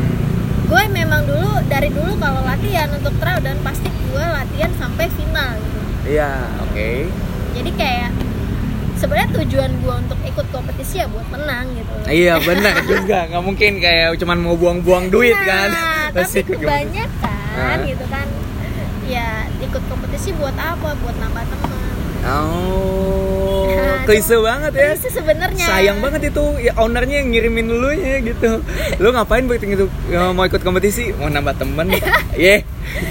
gue 0.66 0.82
memang 0.90 1.30
dulu 1.30 1.62
dari 1.70 1.94
dulu 1.94 2.18
kalau 2.18 2.42
latihan 2.42 2.90
untuk 2.90 3.14
trial 3.22 3.38
dan 3.38 3.54
pasti 3.62 3.86
gue 3.86 4.26
latihan 4.26 4.72
sampai 4.82 5.06
final 5.14 5.62
gitu. 5.62 5.80
Iya, 6.06 6.32
oke. 6.66 6.90
jadi 7.54 7.72
kayak 7.78 8.10
sebenarnya 8.98 9.30
tujuan 9.44 9.72
gue 9.78 9.96
untuk 10.08 10.20
ikut 10.26 10.48
kompetisi 10.50 11.04
ya 11.04 11.08
buat 11.12 11.28
menang 11.30 11.70
gitu. 11.78 11.94
Iya 12.10 12.42
benar 12.42 12.76
juga, 12.92 13.30
nggak 13.30 13.44
mungkin 13.46 13.72
kayak 13.78 14.18
cuman 14.18 14.38
mau 14.42 14.58
buang-buang 14.58 15.14
duit 15.14 15.38
kan. 15.38 15.70
Nah, 15.70 16.10
Pasti 16.16 16.42
tapi 16.42 16.58
kebanyakan 16.58 17.78
gitu 17.86 18.06
kan. 18.10 18.28
Ya 19.06 19.46
ikut 19.62 19.84
kompetisi 19.86 20.34
buat 20.34 20.58
apa? 20.58 20.98
Buat 20.98 21.16
nambah 21.22 21.46
teman 21.46 21.85
Oh, 22.26 23.66
Nah, 23.68 24.02
klise 24.06 24.38
banget 24.38 24.72
ya. 24.72 24.94
itu 24.94 25.10
sebenarnya 25.10 25.62
Sayang 25.64 25.98
banget 25.98 26.30
itu 26.30 26.44
ya 26.60 26.74
ownernya 26.76 27.20
yang 27.20 27.30
ngirimin 27.30 27.68
lu 27.68 27.90
ya 27.92 28.18
gitu. 28.20 28.62
Lu 28.98 29.08
ngapain 29.10 29.44
begitu 29.44 29.66
gitu 29.72 29.86
ya, 30.08 30.30
mau 30.30 30.44
ikut 30.44 30.60
kompetisi, 30.60 31.10
mau 31.14 31.28
nambah 31.28 31.54
temen? 31.56 31.86
Iya. 32.36 32.62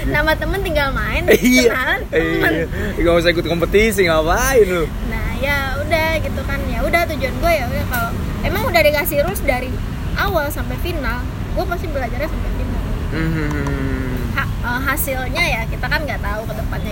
nambah 0.05 0.35
temen 0.37 0.59
tinggal 0.61 0.89
main 0.91 1.23
Iya. 1.33 1.67
kenalan 1.67 2.01
temen 2.07 2.51
Iya. 2.53 2.65
Gak 3.01 3.13
usah 3.17 3.31
ikut 3.31 3.45
kompetisi, 3.45 4.01
ngapain 4.03 4.63
lu? 4.63 4.83
nah 5.05 5.27
ya 5.37 5.57
udah 5.77 6.09
gitu 6.17 6.41
kan 6.41 6.59
ya 6.65 6.79
udah 6.81 7.01
tujuan 7.05 7.33
gue 7.35 7.53
ya 7.53 7.65
udah 7.67 7.85
kalau 7.85 8.09
emang 8.41 8.63
udah 8.65 8.81
dikasih 8.81 9.19
rules 9.21 9.41
dari 9.41 9.67
awal 10.15 10.47
sampai 10.47 10.75
final 10.77 11.21
gue 11.51 11.65
pasti 11.65 11.87
belajarnya 11.87 12.25
sampai 12.25 12.51
final 12.53 12.81
Hmm. 13.05 14.33
Ha- 14.33 14.51
eh, 14.61 14.79
hasilnya 14.85 15.43
ya 15.45 15.61
kita 15.65 15.85
kan 15.85 16.01
nggak 16.01 16.19
tahu 16.19 16.41
ke 16.43 16.53
depannya 16.53 16.84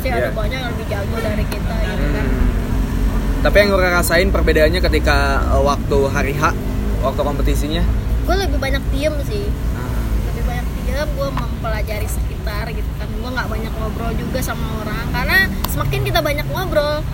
pasti 0.00 0.08
ada 0.10 0.20
Iya. 0.22 0.32
banyak 0.32 0.56
yang 0.56 0.70
lebih 0.72 0.86
jago 0.88 1.16
dari 1.20 1.44
kita 1.44 1.74
gitu 1.76 2.06
kan 2.08 2.26
Hmm. 2.30 2.48
Tapi 3.40 3.56
yang 3.56 3.68
gue 3.70 3.80
rasain 3.82 4.28
perbedaannya 4.28 4.80
ketika 4.82 5.16
uh, 5.50 5.60
waktu 5.62 5.98
hari 6.08 6.32
H, 6.34 6.56
waktu 7.00 7.20
kompetisinya. 7.22 7.84
gue 8.22 8.36
lebih 8.38 8.56
banyak 8.56 8.80
diem 8.90 9.12
sih 9.22 9.44
Ah. 9.74 10.00
lebih 10.26 10.44
banyak 10.46 10.66
diem 10.78 11.08
gue 11.10 11.28
mempelajari 11.30 12.04
sekitar 12.06 12.64
gitu 12.70 12.88
kan 12.94 13.08
gue 13.10 13.30
nggak 13.30 13.48
banyak 13.50 13.72
ngobrol 13.74 14.12
juga 14.14 14.40
sama 14.40 14.64
orang 14.78 15.04
karena 15.10 15.38
semakin 15.66 16.00
kita 16.02 16.20
banyak 16.22 16.46
ngobrol 16.46 17.04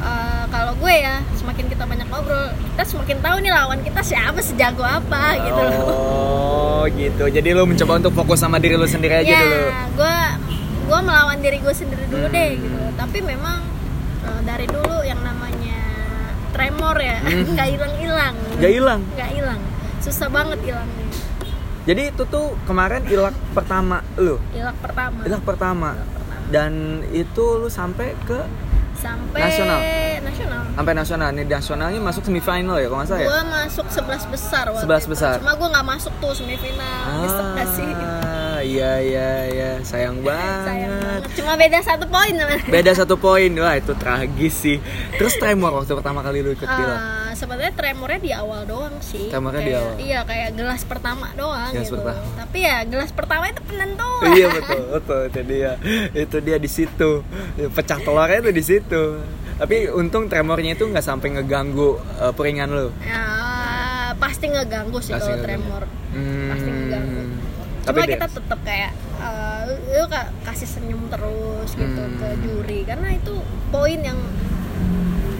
eh, 0.00 0.44
kalau 0.46 0.72
gue 0.74 0.94
ya 0.94 1.16
semakin 1.34 1.64
kita 1.66 1.84
banyak 1.84 2.06
ngobrol 2.06 2.44
kita 2.70 2.82
semakin 2.86 3.16
tahu 3.18 3.36
nih 3.38 3.50
lawan 3.50 3.80
kita 3.82 4.00
siapa 4.00 4.38
sejago 4.38 4.80
apa 4.82 5.22
gitu 5.38 5.60
loh 5.60 5.82
Oh 6.78 6.86
gitu. 6.88 7.26
Jadi 7.26 7.50
lu 7.50 7.66
mencoba 7.66 7.98
untuk 7.98 8.14
fokus 8.14 8.38
sama 8.38 8.56
diri 8.56 8.72
lu 8.72 8.86
sendiri 8.86 9.18
aja 9.18 9.26
ya 9.26 9.40
dulu. 9.40 9.60
gue 9.98 10.16
gue 10.88 10.98
melawan 10.98 11.36
diri 11.38 11.58
gue 11.58 11.70
sendiri 11.70 12.04
dulu 12.06 12.26
Hmm. 12.26 12.34
deh 12.34 12.50
gitu 12.54 12.80
tapi 12.96 13.18
memang 13.22 13.60
eh, 14.22 14.40
dari 14.42 14.66
dulu 14.66 14.96
yang 15.02 15.20
namanya 15.20 15.76
tremor 16.50 16.96
ya 16.96 17.20
Hmm. 17.20 17.44
nggak 17.54 17.68
hilang 17.70 17.94
hilang 17.94 18.34
Gak 18.56 18.72
hilang. 18.72 19.00
nggak 19.12 19.30
hilang 19.30 19.60
susah 19.98 20.28
banget 20.28 20.58
hilangnya 20.64 21.06
Jadi 21.84 22.02
itu 22.06 22.22
tuh 22.24 22.52
kemarin 22.64 23.00
ilak 23.06 23.32
pertama 23.50 24.04
lu. 24.14 24.36
hilak 24.50 24.76
pertama 24.76 25.24
Ilak 25.24 25.40
pertama. 25.42 25.90
Dan 26.46 26.72
itu 27.08 27.40
lu 27.56 27.64
sampai 27.66 28.12
ke 28.22 28.44
sampai 28.94 29.40
Nasional? 29.40 29.80
nasional 30.20 30.62
sampai 30.70 30.92
nasional. 30.92 31.28
Nih 31.30 31.44
nasionalnya 31.46 31.96
masuk 31.98 32.22
semifinal 32.22 32.76
ya 32.76 32.86
kalau 32.86 32.98
nggak 32.98 33.08
salah 33.08 33.20
ya? 33.20 33.26
gue 33.26 33.40
masuk 33.46 33.86
11 33.86 34.04
besar 34.28 34.64
waktu 34.68 34.84
11 34.84 34.92
itu. 34.98 35.08
besar. 35.08 35.34
cuma 35.38 35.52
gue 35.54 35.68
nggak 35.70 35.86
masuk 35.86 36.12
tuh 36.18 36.32
semifinal 36.34 37.00
Ah, 37.06 37.56
iya 38.68 38.92
iya 38.98 39.28
iya 39.46 39.70
sayang 39.80 40.20
banget. 40.20 40.64
sayang 40.64 40.92
banget 40.94 41.22
cuma 41.34 41.52
beda 41.54 41.78
satu 41.80 42.04
poin 42.06 42.32
teman 42.32 42.58
Beda 42.68 42.92
satu 42.92 43.14
poin, 43.16 43.50
wah 43.56 43.74
itu 43.74 43.92
tragis 43.94 44.54
sih. 44.54 44.76
Terus 45.14 45.34
tremor 45.34 45.72
waktu 45.74 45.92
pertama 45.92 46.20
kali 46.20 46.40
lu 46.40 46.52
ikut? 46.52 46.66
Eh, 46.66 47.00
sebenarnya 47.32 47.72
tremornya 47.72 48.18
di 48.18 48.32
awal 48.32 48.64
doang 48.64 48.94
sih 49.00 49.28
Tremornya 49.28 49.60
di 49.60 49.70
Kayak- 49.70 49.84
awal. 49.84 49.96
iya 50.00 50.20
kayak 50.22 50.50
gelas 50.54 50.82
pertama 50.82 51.26
doang 51.32 51.70
Gelas 51.70 51.86
gitu 51.86 51.96
pertama. 51.96 52.22
tapi 52.36 52.58
ya 52.60 52.76
gelas 52.84 53.10
pertama 53.10 53.44
itu 53.46 53.60
penentu 53.62 54.10
iya 54.28 54.46
betul 54.56 54.82
betul 54.90 55.20
itu 55.24 55.40
dia 55.46 55.70
itu 56.16 56.36
dia 56.40 56.56
di 56.56 56.68
situ 56.68 57.10
pecah 57.70 57.98
telurnya 57.98 58.38
itu 58.40 58.50
di 58.50 58.64
situ 58.64 59.02
tapi 59.54 59.76
untung 59.88 60.26
tremornya 60.26 60.72
itu 60.72 60.84
nggak 60.84 61.04
sampai 61.04 61.28
ngeganggu 61.32 61.90
uh, 62.16 62.32
peringan 62.32 62.68
lu 62.68 62.88
Ya, 63.00 63.22
pasti 64.14 64.46
ngeganggu 64.46 64.98
sih 64.98 65.12
Pasti 65.12 65.24
kalau 65.24 65.36
ngeganggu. 65.36 65.46
tremor 65.46 65.82
Hmm. 66.08 66.48
pasti 66.48 66.68
ngeganggu 66.68 67.22
Tapi 67.88 67.96
cuma 67.96 68.04
dia- 68.04 68.14
kita 68.14 68.28
tetap 68.30 68.60
kayak 68.62 68.90
eh, 69.18 69.62
lu 69.92 70.06
ka- 70.06 70.30
kasih 70.44 70.68
senyum 70.68 71.02
terus 71.08 71.70
gitu 71.72 71.88
Hmm. 72.00 72.16
ke 72.16 72.28
juri. 72.40 72.80
Karena 72.84 73.08
itu 73.10 73.34
poin 73.68 73.98
yang 73.98 74.20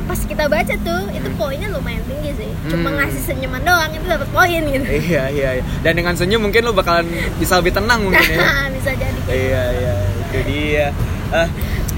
pas 0.04 0.16
kita 0.18 0.44
baca 0.46 0.74
tuh 0.78 1.02
itu 1.10 1.28
poinnya 1.34 1.68
lumayan 1.68 2.00
tinggi 2.02 2.32
sih. 2.34 2.50
Cuma 2.66 2.88
Hmm. 2.88 2.96
ngasih 2.98 3.22
senyuman 3.22 3.60
doang 3.60 3.92
itu 3.92 4.04
dapat 4.04 4.28
poin 4.30 4.62
gitu. 4.64 4.86
Iya 5.04 5.24
iya 5.28 5.48
iya. 5.54 5.64
Dan 5.78 5.92
dengan 5.94 6.14
senyum 6.14 6.40
mungkin 6.42 6.60
lu 6.62 6.72
bakalan 6.72 7.04
bisa 7.36 7.56
lebih 7.56 7.72
tenang 7.72 8.00
mungkin 8.02 8.24
ya. 8.24 8.40
Bisa 8.74 8.90
jadi. 8.94 9.18
Kayak 9.22 9.36
iya 9.36 9.62
iya 9.74 9.94
itu 10.18 10.38
dia. 10.42 10.86
Ah 11.28 11.48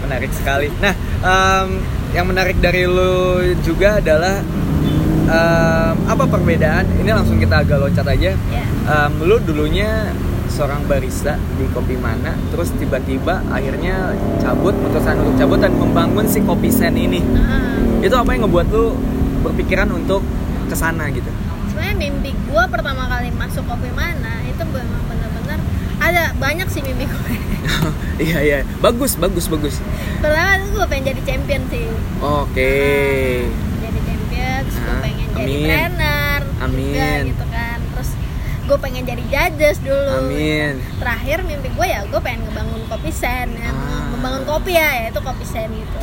menarik 0.00 0.32
sekali. 0.32 0.74
Nah 0.76 0.90
em, 1.22 1.68
yang 2.10 2.26
menarik 2.26 2.58
dari 2.58 2.82
lu 2.82 3.14
juga 3.62 4.02
adalah 4.02 4.42
em, 5.30 5.94
apa 6.04 6.24
perbedaan? 6.26 6.82
Ini 6.96 7.10
langsung 7.12 7.38
kita 7.38 7.62
agak 7.62 7.78
loncat 7.78 8.06
aja. 8.06 8.34
Ya 8.34 8.64
Em, 8.82 9.22
lu 9.22 9.38
dulunya 9.38 10.10
seorang 10.60 10.84
barista 10.84 11.40
di 11.56 11.64
kopi 11.72 11.96
mana 11.96 12.36
terus 12.52 12.68
tiba-tiba 12.76 13.40
akhirnya 13.48 14.12
cabut 14.36 14.76
putusan 14.76 15.16
untuk 15.16 15.34
cabut 15.34 15.56
dan 15.56 15.72
membangun 15.72 16.28
si 16.28 16.44
kopi 16.44 16.68
sen 16.68 16.92
ini. 16.92 17.24
Nah, 17.24 17.72
itu 17.98 18.12
apa 18.12 18.28
yang 18.30 18.44
ngebuat 18.44 18.68
lu 18.68 18.92
berpikiran 19.40 19.88
untuk 19.88 20.20
ke 20.68 20.76
sana 20.76 21.08
gitu? 21.08 21.32
Sebenarnya 21.66 21.96
mimpi 21.96 22.36
gue 22.36 22.64
pertama 22.68 23.08
kali 23.08 23.32
masuk 23.32 23.64
kopi 23.64 23.88
mana 23.90 24.44
itu 24.44 24.60
memang 24.62 25.00
benar-benar 25.08 25.58
ada 25.98 26.36
banyak 26.36 26.68
sih 26.68 26.84
mimpi 26.84 27.08
gue 27.08 27.32
iya 28.28 28.38
iya. 28.42 28.58
Bagus 28.78 29.16
bagus 29.16 29.48
bagus. 29.48 29.80
Pertama 30.20 30.60
tuh 30.60 30.68
gue 30.74 30.86
pengen 30.86 31.04
jadi 31.10 31.20
champion 31.24 31.62
sih. 31.72 31.88
Oke. 32.20 32.76
Jadi 33.80 33.98
champion 34.04 34.60
terus 34.60 34.76
gue 34.76 34.90
Ah, 34.90 35.00
pengen 35.00 35.28
jadi 35.32 35.40
amin. 35.48 35.64
trainer 35.64 36.40
juga 36.44 36.64
Amin. 36.66 37.22
gitu. 37.24 37.40
kan 37.40 37.48
terus 37.48 37.49
gue 38.70 38.78
pengen 38.78 39.02
jadi 39.02 39.22
judges 39.26 39.82
dulu. 39.82 40.22
Amin. 40.22 40.78
Terakhir 41.02 41.42
mimpi 41.42 41.74
gue 41.74 41.86
ya 41.90 42.06
gue 42.06 42.20
pengen 42.22 42.46
ngebangun 42.46 42.86
kopi 42.86 43.10
sen 43.10 43.50
yang 43.58 43.74
Ah. 43.74 44.14
membangun 44.14 44.46
kopi 44.46 44.78
ya 44.78 44.88
yaitu 45.02 45.18
kopi 45.18 45.42
sen 45.42 45.66
gitu. 45.74 45.98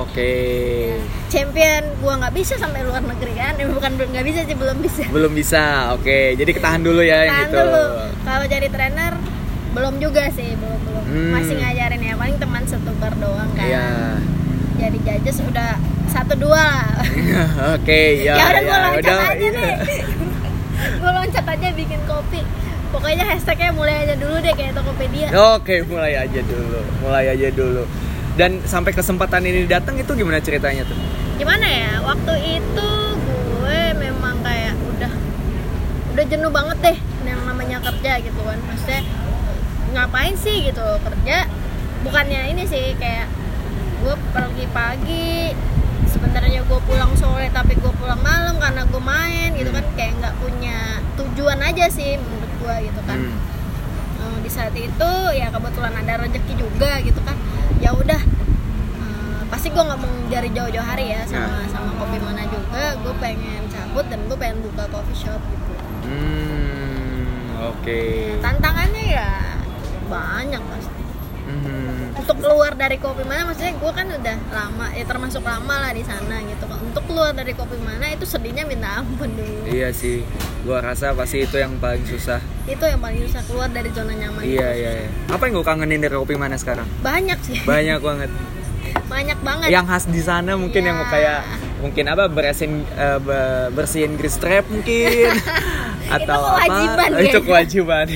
Oke. 0.00 0.32
Champion 1.28 1.84
gue 2.00 2.12
nggak 2.16 2.32
bisa 2.32 2.56
sampai 2.56 2.88
luar 2.88 3.04
negeri 3.04 3.36
kan? 3.36 3.60
Eh, 3.60 3.68
bukan 3.76 4.00
nggak 4.00 4.24
bisa 4.24 4.48
sih 4.48 4.56
belum 4.56 4.80
bisa. 4.80 5.04
Belum 5.12 5.32
bisa 5.36 5.92
oke. 5.92 6.40
Jadi 6.40 6.50
ketahan 6.56 6.80
dulu 6.80 7.04
ya 7.04 7.28
yang 7.28 7.36
Tahan 7.36 7.48
gitu. 7.52 7.58
dulu. 7.60 7.84
Kalau 8.24 8.44
jadi 8.48 8.66
trainer 8.72 9.12
belum 9.76 9.94
juga 10.00 10.24
sih 10.32 10.56
belum 10.56 10.80
belum. 10.88 11.04
Hmm. 11.06 11.30
masih 11.36 11.54
ngajarin 11.60 12.00
ya 12.00 12.14
paling 12.16 12.36
teman 12.40 12.62
setukar 12.64 13.12
doang 13.20 13.50
kan. 13.52 13.68
Iya. 13.68 13.88
Jadi 14.80 14.98
judges 15.04 15.44
udah 15.44 15.76
satu 16.08 16.32
dua 16.32 16.64
lah. 16.64 16.96
Oke 17.76 18.00
ya 18.24 18.40
ya 18.40 18.44
udah 18.48 18.62
gue 18.64 18.72
ya, 18.72 18.84
loncat 18.88 19.04
udah, 19.12 19.28
aja 19.28 19.36
iya. 19.36 19.50
deh 19.52 19.76
gue 20.76 21.10
loncat 21.10 21.44
aja 21.44 21.68
bikin 21.72 22.00
kopi 22.04 22.40
pokoknya 22.92 23.24
hashtagnya 23.26 23.72
mulai 23.72 24.06
aja 24.06 24.14
dulu 24.14 24.36
deh 24.38 24.52
kayak 24.54 24.72
Tokopedia 24.76 25.28
Oke, 25.56 25.82
mulai 25.84 26.14
aja 26.16 26.40
dulu. 26.40 26.80
Mulai 27.02 27.24
aja 27.34 27.48
dulu. 27.50 27.82
Dan 28.38 28.62
sampai 28.62 28.94
kesempatan 28.94 29.42
ini 29.42 29.66
datang 29.66 29.98
itu 29.98 30.08
gimana 30.14 30.38
ceritanya 30.38 30.86
tuh? 30.86 30.96
gimana 31.36 31.68
ya 31.68 32.00
waktu 32.00 32.32
itu 32.64 32.90
gue 33.60 33.80
memang 34.00 34.40
kayak 34.40 34.72
udah 34.96 35.12
udah 36.16 36.24
jenuh 36.32 36.48
banget 36.48 36.78
deh 36.80 36.98
yang 37.28 37.44
namanya 37.44 37.76
kerja 37.84 38.24
gitu 38.24 38.40
kan 38.40 38.56
maksudnya 38.64 39.04
ngapain 39.92 40.32
sih 40.32 40.64
gitu 40.64 40.80
kerja 41.04 41.44
bukannya 42.00 42.56
ini 42.56 42.64
sih 42.64 42.96
kayak 42.96 43.28
gue 44.00 44.16
pergi 44.32 44.66
pagi 44.72 45.52
sebenarnya 46.16 46.64
gue 46.64 46.80
pulang 46.88 47.12
sore 47.12 47.52
tapi 47.52 47.76
gue 47.76 47.92
pulang 48.00 48.16
malam 48.24 48.56
karena 48.56 48.88
gue 48.88 49.02
main 49.02 49.52
gitu 49.52 49.68
kan. 49.68 49.84
Kayak 49.92 50.12
nggak 50.24 50.34
punya 50.40 51.04
tujuan 51.20 51.60
aja 51.60 51.84
sih 51.92 52.16
menurut 52.16 52.52
gue 52.56 52.74
gitu 52.88 53.00
kan. 53.04 53.18
Hmm. 53.20 53.36
Eh, 54.24 54.38
di 54.40 54.50
saat 54.50 54.72
itu 54.72 55.12
ya 55.36 55.52
kebetulan 55.52 55.92
ada 55.92 56.24
rezeki 56.24 56.54
juga 56.56 57.04
gitu 57.04 57.20
kan. 57.20 57.36
Ya 57.84 57.92
udah 57.92 58.20
eh, 58.96 59.40
pasti 59.52 59.68
gue 59.68 59.82
nggak 59.84 60.00
mau 60.00 60.12
dari 60.32 60.48
jauh-jauh 60.56 60.86
hari 60.86 61.12
ya 61.12 61.20
sama 61.28 61.68
sama 61.68 61.92
kopi 62.00 62.16
mana 62.24 62.48
juga. 62.48 62.96
Gue 63.04 63.14
pengen 63.20 63.68
cabut 63.68 64.08
dan 64.08 64.24
gue 64.24 64.36
pengen 64.40 64.64
buka 64.64 64.88
coffee 64.88 65.20
shop 65.28 65.40
gitu. 65.52 65.72
Hmm, 66.06 67.74
oke. 67.74 68.00
tantangannya 68.38 69.04
ya 69.10 69.30
banyak 70.06 70.62
pasti. 70.64 70.88
Hmm. 70.88 70.95
Untuk 72.26 72.42
keluar 72.42 72.74
dari 72.74 72.98
kopi 72.98 73.22
mana 73.22 73.46
maksudnya 73.46 73.70
gue 73.72 73.92
kan 73.92 74.06
udah 74.10 74.36
lama 74.50 74.86
ya 74.90 75.04
termasuk 75.04 75.40
lama 75.40 75.74
lah 75.78 75.90
di 75.90 76.02
sana 76.02 76.42
gitu 76.42 76.66
untuk 76.66 77.06
keluar 77.06 77.30
dari 77.30 77.54
kopi 77.54 77.78
mana 77.78 78.10
itu 78.10 78.26
sedihnya 78.26 78.66
minta 78.66 78.98
ampun 78.98 79.30
dulu 79.30 79.62
Iya 79.64 79.94
sih. 79.94 80.26
Gua 80.60 80.82
rasa 80.82 81.14
pasti 81.14 81.38
itu 81.40 81.54
yang 81.54 81.78
paling 81.78 82.02
susah. 82.02 82.42
itu 82.66 82.82
yang 82.82 82.98
paling 82.98 83.22
susah 83.22 83.46
keluar 83.46 83.70
dari 83.70 83.86
zona 83.88 84.10
nyaman 84.12 84.42
Iya, 84.42 84.68
iya, 84.74 84.90
iya. 84.98 85.08
Apa 85.30 85.46
yang 85.46 85.54
gue 85.54 85.62
kangenin 85.64 86.00
dari 86.00 86.10
kopi 86.12 86.34
mana 86.34 86.58
sekarang? 86.58 86.82
banyak 86.98 87.38
sih 87.40 87.62
Banyak 87.62 88.02
banget. 88.02 88.30
banyak 89.14 89.38
banget 89.40 89.68
Yang 89.70 89.86
khas 89.86 90.04
di 90.08 90.18
sana 90.20 90.58
mungkin 90.58 90.82
yang 90.82 90.98
Iya. 90.98 91.06
kayak 91.06 91.40
mungkin 91.78 92.04
apa 92.08 92.26
bersihin 92.26 92.82
eh, 92.90 93.18
be- 93.20 93.70
bersihin 93.70 94.18
grease 94.18 94.34
trap 94.36 94.66
mungkin 94.66 95.30
atau 96.16 96.38
kewajiban 96.58 97.08
apa? 97.08 97.22
Itu 97.30 97.38
kewajiban. 97.40 98.06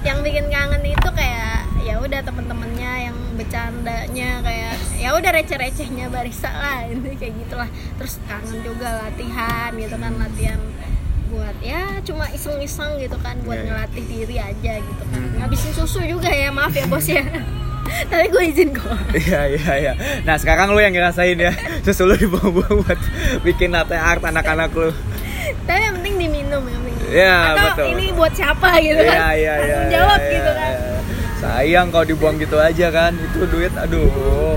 yang 0.00 0.22
bikin 0.22 0.46
kangen 0.46 0.82
itu 0.84 1.08
kayak 1.10 1.66
ya 1.80 1.96
udah 1.96 2.20
temen-temennya 2.20 2.68
yang 2.92 2.99
bercandanya 3.40 4.30
kayak 4.40 4.72
ya 4.94 5.16
udah 5.16 5.30
receh-recehnya 5.32 6.06
barista 6.06 6.52
lah 6.52 6.84
itu 6.84 7.16
kayak 7.16 7.34
gitulah 7.38 7.68
terus 7.96 8.20
kangen 8.24 8.60
juga 8.60 9.00
latihan 9.00 9.72
gitu 9.72 9.96
kan 9.96 10.12
latihan 10.14 10.60
buat 11.26 11.56
ya 11.58 12.02
cuma 12.02 12.28
iseng-iseng 12.28 12.98
gitu 12.98 13.16
kan 13.16 13.40
buat 13.40 13.54
Iya, 13.54 13.62
iya. 13.62 13.70
ngelatih 13.70 14.04
diri 14.04 14.36
aja 14.36 14.72
gitu 14.76 15.04
kan 15.06 15.20
Hmm. 15.20 15.38
ngabisin 15.40 15.72
susu 15.72 16.00
juga 16.02 16.28
ya 16.28 16.50
maaf 16.50 16.70
ya 16.70 16.84
bos 16.84 17.06
ya 17.06 17.24
tapi 18.06 18.28
gue 18.28 18.44
izin 18.46 18.70
kok 18.70 18.92
Iya 19.16 19.40
iya 19.50 19.72
iya. 19.74 19.92
Nah 20.22 20.36
sekarang 20.36 20.70
lu 20.70 20.78
yang 20.78 20.92
ngerasain 20.92 21.34
ya 21.34 21.50
Susu 21.80 22.04
lu 22.04 22.14
dibuang-buang 22.14 22.84
buat 22.84 23.00
bikin 23.42 23.72
latte 23.72 23.94
art 23.94 24.20
anak-anak 24.20 24.70
lu. 24.70 24.92
tapi 25.64 25.80
yang 25.80 25.94
penting 25.96 26.14
diminum 26.20 26.62
penting 26.62 26.94
Iya, 27.10 27.34
atau 27.50 27.66
betul. 27.74 27.86
ini 27.90 28.06
buat 28.12 28.30
siapa 28.30 28.78
gitu 28.78 29.00
kan 29.00 29.16
Iya 29.16 29.28
iya 29.32 29.34
iya. 29.34 29.54
langsung 29.56 29.82
iya, 29.82 29.90
jawab 29.90 30.20
iya, 30.20 30.30
gitu 30.30 30.40
kan 30.40 30.49
iya. 30.49 30.49
Sayang 31.40 31.88
kalau 31.88 32.04
dibuang 32.04 32.36
gitu 32.36 32.56
aja 32.56 32.86
kan. 32.88 33.16
Itu 33.16 33.44
duit 33.46 33.72
aduh, 33.74 34.06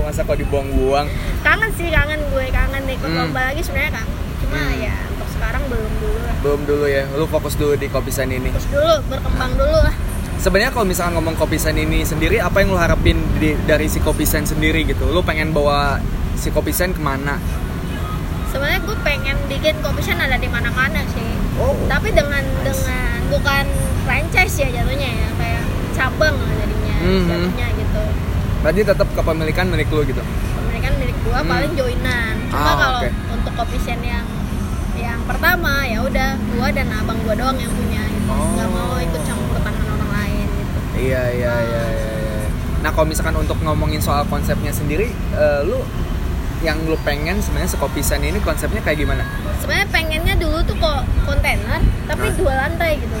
masa 0.02 0.20
kalau 0.20 0.36
dibuang-buang. 0.36 1.08
kangen 1.40 1.68
sih 1.74 1.88
kangen 1.88 2.20
gue 2.26 2.44
kangen 2.48 2.82
nih 2.82 2.94
ikut 2.94 3.04
Hmm. 3.06 3.18
lomba 3.22 3.40
lagi 3.46 3.60
sebenarnya 3.60 3.92
kangen 3.94 4.12
cuma 4.38 4.56
Hmm. 4.58 4.76
ya 4.78 4.96
untuk 5.10 5.28
sekarang 5.30 5.62
belum 5.66 5.92
dulu 5.94 6.18
lah 6.18 6.36
Belum 6.40 6.60
dulu 6.62 6.86
ya. 6.86 7.04
Lu 7.10 7.24
fokus 7.26 7.54
dulu 7.54 7.72
di 7.74 7.86
kopi 7.86 8.08
sen 8.08 8.28
ini. 8.30 8.48
terus 8.48 8.68
dulu 8.70 8.92
berkembang 9.06 9.52
dulu 9.54 9.78
lah 9.78 9.92
Sebenarnya 10.34 10.70
kalau 10.70 10.84
misalkan 10.84 11.12
ngomong 11.14 11.36
kopi 11.36 11.56
sen 11.56 11.72
ini 11.74 12.00
sendiri, 12.02 12.36
apa 12.38 12.60
yang 12.60 12.68
lu 12.68 12.76
harapin 12.76 13.16
di- 13.38 13.56
dari 13.62 13.86
si 13.86 13.96
kopi 13.98 14.22
sen 14.22 14.44
sendiri 14.44 14.84
gitu? 14.84 15.04
Lu 15.06 15.20
pengen 15.20 15.52
bawa 15.52 15.96
si 16.34 16.48
kopi 16.48 16.68
sen 16.70 16.90
ke 16.90 17.00
mana? 17.00 17.36
sebenarnya 18.46 18.80
gue 18.80 18.96
pengen 19.02 19.36
bikin 19.44 19.74
kopi 19.80 19.98
shop 20.00 20.14
ada 20.16 20.36
di 20.36 20.46
mana-mana 20.46 21.02
sih 21.10 21.26
Oh. 21.56 21.74
tapi 21.84 22.08
dengan 22.08 22.38
dengan 22.62 23.18
bukan 23.26 23.66
franchise 24.02 24.54
ya 24.56 24.68
jatuhnya 24.72 25.10
ya 25.10 25.28
cabang 25.94 26.34
lah 26.34 26.52
jadinya 26.56 26.94
Mhm. 26.96 27.24
jatuhnya 27.24 27.66
gitu 27.74 28.02
Berarti 28.60 28.80
tetap 28.82 29.08
kepemilikan 29.12 29.66
milik 29.66 29.88
lu 29.88 30.00
gitu. 30.02 30.22
pemilikan 30.54 30.92
milik 30.96 31.16
gua 31.22 31.38
Hmm. 31.38 31.50
paling 31.50 31.72
joinan 31.74 32.34
cuma 32.46 32.60
Ah, 32.62 32.74
kalau 32.74 32.98
oke. 32.98 33.08
untuk 33.32 33.52
kopi 33.54 33.76
shop 33.78 34.00
yang 34.02 34.26
yang 34.94 35.20
pertama 35.24 35.84
ya 35.84 35.98
udah 36.00 36.28
gua 36.50 36.68
dan 36.70 36.86
abang 36.90 37.18
gua 37.20 37.34
doang 37.34 37.56
yang 37.56 37.70
punya 37.70 38.02
gitu 38.04 38.26
Oh. 38.26 38.54
nggak 38.54 38.68
mau 38.68 38.94
ikut 38.96 39.22
campur 39.22 39.58
tangan 39.60 39.86
orang 39.90 40.10
lain 40.12 40.46
gitu 40.50 40.78
Iya 40.96 41.22
iya 41.30 41.54
iya 41.60 41.84
iya. 41.90 42.12
iya. 42.16 42.46
Nah 42.80 42.90
kalau 42.90 43.06
misalkan 43.06 43.36
untuk 43.36 43.58
ngomongin 43.58 43.98
soal 43.98 44.24
konsepnya 44.24 44.70
sendiri, 44.70 45.08
eh, 45.32 45.60
lu 45.62 45.80
yang 46.60 46.80
lu 46.82 46.96
pengen 46.98 47.36
sebenarnya 47.38 47.68
sekopi 47.70 48.00
sen 48.00 48.22
ini 48.22 48.38
konsepnya 48.38 48.80
kayak 48.80 48.96
gimana? 48.98 49.24
sebenarnya 49.58 49.88
pengennya 49.90 50.34
dulu 50.34 50.60
tuh 50.62 50.72
kok 50.74 50.98
kontainer 51.22 51.76
tapi 52.04 52.26
Nah. 52.26 52.36
dua 52.36 52.52
lantai 52.58 52.96
gitu 52.98 53.16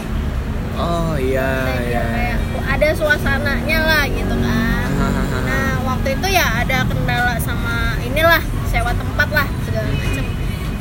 Oh 0.74 1.14
iya 1.14 1.50
iya. 1.80 2.02
kayak 2.04 2.38
ada 2.66 2.88
suasananya 2.92 3.78
lah 3.80 4.04
gitu 4.06 4.34
kan 4.34 4.86
nah 5.48 5.68
waktu 5.84 6.08
itu 6.14 6.26
ya 6.28 6.46
ada 6.58 6.82
kendala 6.84 7.34
sama 7.38 7.94
inilah 8.00 8.42
sewa 8.66 8.90
tempat 8.90 9.28
lah 9.30 9.46
segala 9.62 9.88
macem 9.90 10.26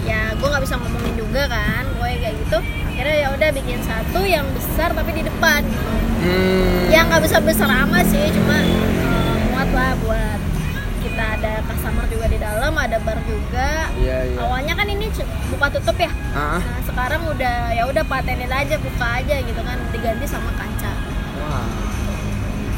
ya 0.04 0.34
gue 0.34 0.48
nggak 0.48 0.64
bisa 0.66 0.74
bisa 0.74 0.82
ngomongin 0.82 1.14
juga 1.16 1.44
kan 1.46 1.84
gue 1.86 2.10
kayak 2.18 2.36
gitu 2.42 2.58
akhirnya 2.90 3.16
ya 3.16 3.28
udah 3.30 3.50
bikin 3.52 3.80
satu 3.82 4.20
yang 4.22 4.46
besar 4.52 4.90
tapi 4.90 5.12
di 5.14 5.24
depan 5.24 5.62
gitu 5.64 5.92
Hmm. 6.24 6.88
ya 6.88 7.04
nggak 7.04 7.20
besar 7.20 7.44
besar 7.44 7.68
amat 7.84 8.08
sih 8.08 8.32
cuma 8.32 8.56
eh, 8.56 9.36
muat 9.52 9.68
lah 9.70 9.92
buat 10.00 10.40
kita 11.14 11.26
ada 11.38 11.62
customer 11.64 12.06
juga 12.10 12.26
di 12.26 12.40
dalam 12.42 12.74
ada 12.74 12.98
bar 12.98 13.22
juga 13.24 13.86
Iya, 13.96 14.18
iya. 14.26 14.38
awalnya 14.42 14.74
kan 14.74 14.90
ini 14.90 15.14
buka 15.48 15.70
tutup 15.70 15.94
ya 15.96 16.10
Ah, 16.34 16.58
nah 16.58 16.82
sekarang 16.84 17.22
udah 17.30 17.58
ya 17.70 17.86
udah 17.86 18.02
patenin 18.04 18.50
aja 18.50 18.82
buka 18.82 19.22
aja 19.22 19.36
gitu 19.38 19.62
kan 19.62 19.78
diganti 19.94 20.26
sama 20.26 20.50
kaca 20.52 20.94
Wah. 21.40 21.70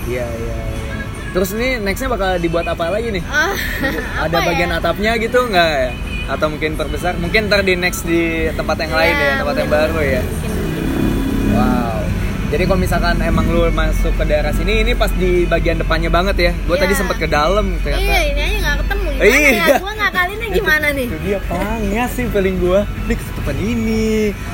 Iya, 0.05 0.27
iya, 0.27 0.57
iya. 0.59 0.93
Terus 1.31 1.55
ini 1.55 1.79
nextnya 1.79 2.07
bakal 2.07 2.35
dibuat 2.37 2.63
apa 2.65 2.91
lagi 2.91 3.09
nih? 3.09 3.23
ah 3.25 3.55
Ada 4.23 4.35
apa 4.35 4.37
ya? 4.37 4.47
bagian 4.51 4.71
atapnya 4.73 5.11
gitu 5.15 5.39
nggak 5.47 5.69
ya? 5.71 5.89
Atau 6.27 6.47
mungkin 6.49 6.75
perbesar? 6.75 7.15
Mungkin 7.15 7.47
ntar 7.47 7.63
di 7.63 7.73
next 7.73 8.03
di 8.03 8.51
tempat 8.51 8.75
yang 8.77 8.91
lain 8.91 9.11
Iya, 9.11 9.23
ya, 9.25 9.33
tempat 9.39 9.55
yang 9.57 9.71
baru 9.71 9.97
ya. 9.97 10.21
mungkin. 10.21 10.51
Jadi 12.45 12.63
kalau 12.63 12.77
misalkan 12.77 13.17
emang 13.19 13.45
lu 13.47 13.65
masuk 13.67 14.13
ke 14.13 14.23
daerah 14.23 14.49
sini, 14.49 14.79
ini 14.79 14.93
pas 14.93 15.09
di 15.11 15.43
bagian 15.43 15.75
depannya 15.75 16.07
banget 16.07 16.35
ya. 16.39 16.51
Gue 16.61 16.73
Iya. 16.73 16.81
tadi 16.81 16.93
sempat 16.93 17.17
ke 17.17 17.27
dalam 17.27 17.65
ternyata. 17.79 18.05
iya 18.05 18.19
ini 18.23 18.39
aja 18.39 18.57
nggak 18.59 18.75
ketemu 18.79 19.07
gimana 19.07 19.25
Iya. 19.25 19.49
ya 19.49 19.65
gue 19.75 19.93
ngakalinnya 19.95 20.49
gimana 20.51 20.87
nih 20.91 21.07
Itu 21.07 21.17
dia 21.19 21.39
pangas 21.43 22.09
sih 22.11 22.25
paling 22.27 22.55
gua. 22.57 22.79
Dik 23.05 23.19
depan 23.35 23.55
ini 23.57 24.05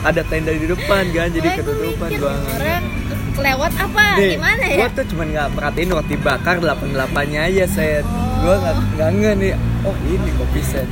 ada 0.02 0.22
tenda 0.24 0.52
di 0.52 0.66
depan 0.66 1.04
kan, 1.10 1.28
jadi 1.30 1.48
gua 1.48 1.58
ketutupan 1.58 2.10
orang 2.50 2.84
kelewat 3.32 3.72
apa 3.74 4.06
Nih, 4.18 4.30
gimana 4.36 4.64
ya 4.66 4.78
Gua 4.78 4.90
tuh 4.92 5.06
cuman 5.08 5.28
nggak 5.30 5.48
perhatiin 5.52 5.90
roti 5.90 6.16
bakar 6.18 6.56
88-nya 6.58 7.40
aja, 7.44 7.66
set. 7.66 8.06
Gua 8.40 8.56
nggak 8.58 8.76
nggak 8.94 9.10
nge 9.14 9.32
nih. 9.38 9.54
Oh, 9.82 9.96
ini 10.06 10.30
kopi 10.36 10.62
set. 10.62 10.88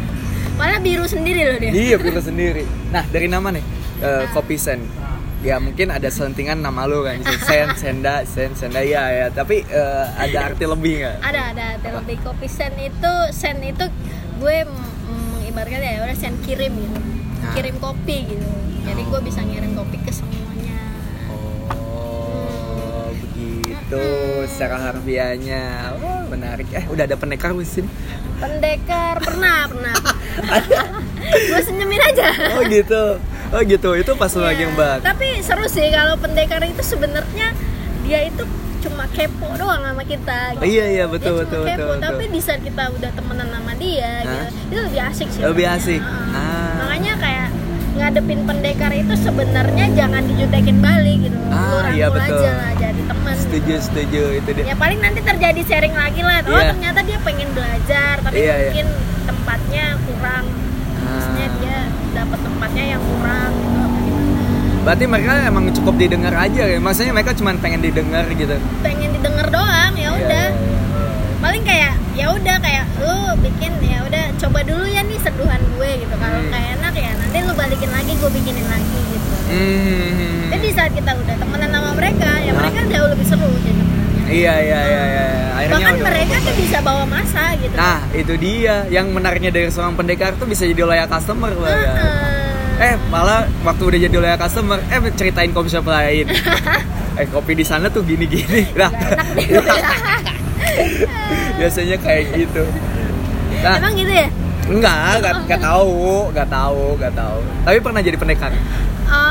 malah 0.56 0.76
biru 0.78 1.06
sendiri 1.06 1.42
loh 1.46 1.56
dia 1.58 1.72
Iya, 1.72 1.96
pilih 1.96 2.20
sendiri. 2.20 2.68
Nah, 2.90 3.08
dari 3.08 3.26
nama 3.26 3.48
nih, 3.48 3.64
eh, 4.02 4.28
kopi 4.30 4.60
sen. 4.60 4.84
Ya 5.40 5.56
mungkin 5.56 5.88
ada 5.88 6.08
selentingan 6.08 6.60
nama 6.60 6.84
lu 6.84 7.00
kan, 7.02 7.16
sen, 7.40 7.72
senda, 7.74 8.28
sen, 8.28 8.52
senda 8.54 8.84
ya 8.84 9.08
ya. 9.08 9.28
Tapi 9.30 9.64
eh, 9.64 10.06
ada 10.14 10.38
arti 10.46 10.66
lebih 10.66 11.00
nggak? 11.00 11.18
ada 11.22 11.42
ada 11.50 11.66
ada 11.76 11.90
lebih 11.98 12.20
kopi 12.20 12.46
sen 12.46 12.76
itu 12.76 13.14
sen 13.32 13.56
itu 13.62 13.88
gue 14.38 14.58
mengibaratkan 15.08 15.80
ya 15.80 16.04
udah 16.04 16.18
sen 16.18 16.36
kirim 16.42 16.76
gitu 16.76 17.00
Nah. 17.40 17.56
kirim 17.56 17.80
kopi 17.80 18.28
gitu 18.28 18.50
jadi 18.84 19.00
gue 19.02 19.20
bisa 19.22 19.40
ngirim 19.40 19.72
kopi 19.74 19.96
ke 19.98 20.12
semuanya 20.12 20.76
Oh, 21.80 23.08
begitu 23.16 24.04
secara 24.46 24.76
harfiahnya. 24.82 25.96
Oh, 25.96 26.28
menarik. 26.28 26.68
Eh, 26.70 26.84
udah 26.86 27.04
ada 27.06 27.16
pendekar 27.16 27.56
di 27.56 27.64
sini. 27.64 27.88
pendekar 28.38 29.20
pernah 29.20 29.68
pernah 29.68 29.96
gue 31.50 31.62
senyumin 31.62 32.00
aja 32.06 32.28
Oh, 32.54 32.64
gitu. 32.66 33.04
Oh, 33.50 33.62
gitu. 33.64 33.90
Itu 33.94 34.12
pas 34.14 34.30
lu 34.30 34.42
lagi 34.42 34.64
ngebak. 34.64 35.02
tapi 35.02 35.42
seru 35.42 35.66
sih 35.66 35.90
kalau 35.90 36.14
pendekar 36.16 36.62
itu 36.64 36.82
sebenarnya 36.82 37.54
dia 38.02 38.20
itu 38.24 38.44
cuma 38.80 39.04
kepo 39.08 39.50
doang 39.54 39.82
sama 39.82 40.04
kita 40.04 40.56
Oh, 40.56 40.64
iya, 40.64 40.86
iya, 40.88 41.06
betul, 41.06 41.36
Dia 41.36 41.40
betul, 41.42 41.60
cuma 41.60 41.68
kepo, 41.68 41.76
betul, 41.76 41.88
betul. 41.92 42.06
tapi 42.06 42.24
di 42.30 42.40
saat 42.40 42.62
kita 42.62 42.84
udah 42.90 43.12
temenan 43.12 43.48
sama 43.50 43.74
dia 43.76 44.12
Hah? 44.18 44.24
gitu, 44.24 44.46
itu 44.66 44.80
lebih 44.82 45.02
asik 45.04 45.28
sih 45.28 45.42
Lebih 45.42 45.66
makanya. 45.66 45.84
asik. 45.84 46.02
Heeh. 46.02 46.38
Ah. 46.40 46.74
makanya 46.80 47.14
kayak 47.18 47.48
ngadepin 47.92 48.40
pendekar 48.46 48.92
itu 48.94 49.14
sebenarnya 49.18 49.86
jangan 49.94 50.22
dijudekin 50.24 50.78
balik 50.80 51.18
gitu 51.22 51.38
Ah, 51.50 51.68
lu 51.68 51.92
iya, 51.92 52.08
betul. 52.08 52.40
aja 52.40 52.52
lah 52.56 52.72
jadi 52.78 53.02
teman 53.04 53.34
Setuju, 53.36 53.68
gitu. 53.68 53.84
setuju 53.84 54.22
itu 54.38 54.50
dia. 54.54 54.64
ya 54.64 54.76
paling 54.78 55.00
nanti 55.00 55.20
terjadi 55.22 55.62
sharing 55.62 55.92
lagi 55.94 56.22
lah 56.22 56.38
oh 56.42 56.56
Iya. 56.56 56.72
ternyata 56.72 57.00
dia 57.04 57.18
pengen 57.20 57.50
belajar 57.52 58.14
tapi 58.22 58.36
Iya, 58.38 58.54
iya. 58.54 58.64
mungkin 58.64 58.88
tempatnya 59.26 59.86
kurang 60.02 60.46
maksudnya 61.04 61.46
Ah. 61.46 61.56
dia 61.58 61.80
dapat 62.20 62.40
tempatnya 62.42 62.86
yang 62.90 63.02
kurang 63.02 63.52
gitu 63.56 63.78
apa 63.78 63.98
gimana 64.02 64.28
Berarti 64.80 65.04
mereka 65.06 65.32
emang 65.44 65.66
cukup 65.72 65.94
didengar 65.96 66.34
aja 66.34 66.64
ya. 66.66 66.78
Maksudnya 66.78 67.12
mereka 67.12 67.32
cuma 67.34 67.52
pengen 67.56 67.80
didengar 67.80 68.26
gitu. 68.32 68.56
pengen 68.80 69.10
didengar 69.12 69.48
doang 69.48 69.94
ya 69.94 70.02
Iya, 70.02 70.10
udah 70.18 70.46
iya, 70.46 70.56
iya. 70.56 71.38
paling 71.38 71.64
kayak 71.64 71.94
ya 72.14 72.26
udah 72.30 72.56
kayak 72.58 72.86
lu 73.00 73.16
bikin 73.40 73.72
ya 73.82 74.00
udah 74.02 74.24
coba 74.38 74.60
dulu 74.62 74.86
ya 74.86 75.02
nih 75.02 75.16
seduhan 75.18 75.62
gue 75.70 75.90
gitu 75.98 76.16
kalau 76.16 76.38
Hmm. 76.38 76.48
nggak 76.50 76.64
enak 76.74 76.94
ya 76.98 77.12
nanti 77.14 77.38
lu 77.42 77.54
balikin 77.54 77.90
lagi 77.90 78.12
gue 78.14 78.30
bikinin 78.30 78.68
lagi 78.68 79.00
gitu 79.06 79.30
Hmm. 79.50 80.48
jadi 80.50 80.68
saat 80.74 80.92
kita 80.92 81.12
udah 81.14 81.36
temenan 81.38 81.70
sama 81.70 81.92
mereka 81.94 82.30
ya 82.38 82.50
Hah? 82.50 82.56
mereka 82.58 82.80
jauh 82.86 83.10
lebih 83.10 83.26
seru 83.26 83.50
jadi 83.58 83.82
Iya, 84.30 84.54
iya, 84.62 84.80
iya, 84.86 85.04
iya. 85.10 85.26
Akhirnya 85.58 85.76
bahkan 85.90 85.98
mereka 86.06 86.36
tuh 86.46 86.54
bisa 86.56 86.78
bawa 86.86 87.04
masa 87.10 87.44
gitu 87.58 87.74
Nah, 87.74 88.00
itu 88.14 88.34
dia 88.38 88.76
yang 88.94 89.10
menariknya 89.10 89.52
dari 89.52 89.68
seorang 89.74 89.98
pendekar 89.98 90.38
tuh 90.38 90.46
bisa 90.46 90.70
jadi 90.70 90.86
loyal 90.86 91.10
customer 91.10 91.52
lah 91.58 91.74
ya. 91.74 91.94
Heeh. 91.98 92.48
Eh, 92.80 92.96
malah 93.12 93.44
waktu 93.68 93.84
udah 93.84 94.00
jadi 94.08 94.16
loyal 94.16 94.40
customer, 94.40 94.80
eh 94.88 95.00
ceritain 95.18 95.52
kopi 95.52 95.68
shop 95.68 95.90
lain. 95.90 96.30
eh, 97.20 97.28
kopi 97.28 97.58
di 97.58 97.66
sana 97.66 97.92
tuh. 97.92 98.06
Nah, 98.06 98.16
enak 98.88 99.28
deh 99.36 99.44
gue 99.50 99.62
bilang. 99.66 99.84
biasanya 101.60 101.98
kayak 102.00 102.24
gitu. 102.38 102.64
Nah, 103.60 103.76
emang 103.82 103.98
gitu 103.98 104.14
ya 104.14 104.30
enggak, 104.70 105.18
enggak, 105.18 105.34
enggak 105.44 105.62
tahu, 105.66 106.30
enggak 106.30 106.48
tahu, 106.48 106.84
enggak 106.96 107.14
tahu. 107.18 107.40
Tapi 107.66 107.78
pernah 107.82 108.02
jadi 108.06 108.18
pendekar. 108.22 108.52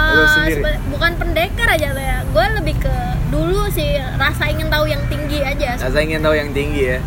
Lu 0.08 0.24
sendiri? 0.34 0.62
bukan 0.90 1.12
pendekar 1.14 1.68
aja 1.70 1.94
lah 1.94 2.02
ya 2.02 2.18
gue 2.26 2.44
lebih 2.58 2.74
ke 2.82 2.96
dulu 3.28 3.68
sih 3.68 3.88
rasa 4.16 4.48
ingin 4.48 4.68
tahu 4.68 4.84
yang 4.84 5.00
tinggi 5.06 5.38
aja 5.40 5.76
Nah, 5.76 5.88
saya 5.88 6.02
ingin 6.02 6.20
tahu 6.20 6.34
yang 6.34 6.50
tinggi 6.50 6.82
ya. 6.88 6.98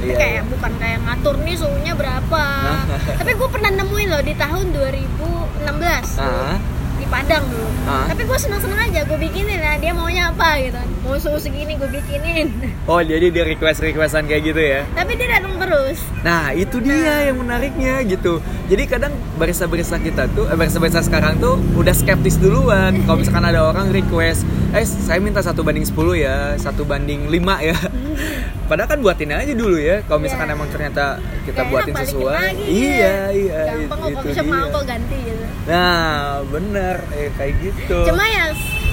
Tapi 0.00 0.12
kayak 0.12 0.42
bukan 0.48 0.72
kayak 0.76 0.98
ngatur 1.04 1.36
nih 1.40 1.56
suhunya 1.56 1.92
berapa. 1.92 2.44
Tapi 3.20 3.30
gue 3.32 3.48
pernah 3.48 3.70
nemuin 3.70 4.08
loh 4.08 4.22
di 4.22 4.32
tahun 4.32 4.66
2016 4.72 6.16
Ah, 6.16 6.56
di 6.96 7.04
Padang 7.04 7.44
dulu. 7.44 7.68
Ah. 7.84 8.08
Tapi 8.08 8.22
gue 8.24 8.38
seneng-seneng 8.38 8.80
aja 8.80 9.00
gue 9.04 9.18
bikinin 9.18 9.60
lah 9.60 9.76
dia 9.76 9.92
maunya 9.92 10.28
apa 10.28 10.56
gitu. 10.56 10.80
Mau 11.00 11.16
suhu 11.16 11.36
segini 11.36 11.76
gue 11.76 11.88
bikinin. 11.88 12.48
Oh, 12.90 12.98
jadi 12.98 13.30
dia 13.30 13.46
request-requestan 13.46 14.26
kayak 14.26 14.42
gitu 14.46 14.58
ya. 14.58 14.82
Tapi 14.96 15.14
dia 15.14 15.30
datang 15.30 15.54
terus. 15.60 16.00
Nah 16.20 16.50
itu 16.50 16.82
dia 16.82 17.30
yang 17.30 17.38
menariknya 17.38 18.02
gitu 18.02 18.42
Jadi 18.66 18.82
kadang 18.84 19.08
barista-barista 19.36 19.96
kita 19.96 20.26
tuh 20.28 20.44
eh, 20.44 20.56
Barista-barista 20.58 21.00
sekarang 21.00 21.38
tuh 21.38 21.56
udah 21.72 21.94
skeptis 21.94 22.36
duluan 22.36 22.92
Kalau 23.06 23.16
misalkan 23.16 23.40
ada 23.40 23.64
orang 23.64 23.88
request 23.88 24.42
Eh 24.70 24.84
saya 24.84 25.18
minta 25.18 25.40
satu 25.40 25.60
banding 25.60 25.82
10 25.82 25.96
ya 26.16 26.36
Satu 26.54 26.82
banding 26.84 27.26
5 27.26 27.36
ya 27.60 27.74
Padahal 28.70 28.88
kan 28.88 28.98
buatin 29.02 29.34
aja 29.34 29.50
dulu 29.50 29.74
ya 29.74 29.98
Kalau 30.04 30.20
misalkan 30.20 30.46
Iya. 30.46 30.54
emang 30.54 30.68
ternyata 30.70 31.04
kita 31.42 31.58
Gak 31.58 31.68
buatin 31.68 31.94
sesuai 31.96 32.34
lagi, 32.54 32.64
Iya 32.64 33.14
iya 33.32 33.60
Gampang 33.68 33.98
kok 33.98 34.10
itu 34.12 34.28
shop 34.30 34.46
mau 34.46 34.66
kok 34.68 34.84
ganti 34.84 35.16
gitu. 35.20 35.44
Nah 35.66 36.06
bener 36.46 36.96
eh, 37.12 37.30
kayak 37.34 37.52
gitu 37.60 37.98
Cuma 38.06 38.24
ya 38.24 38.44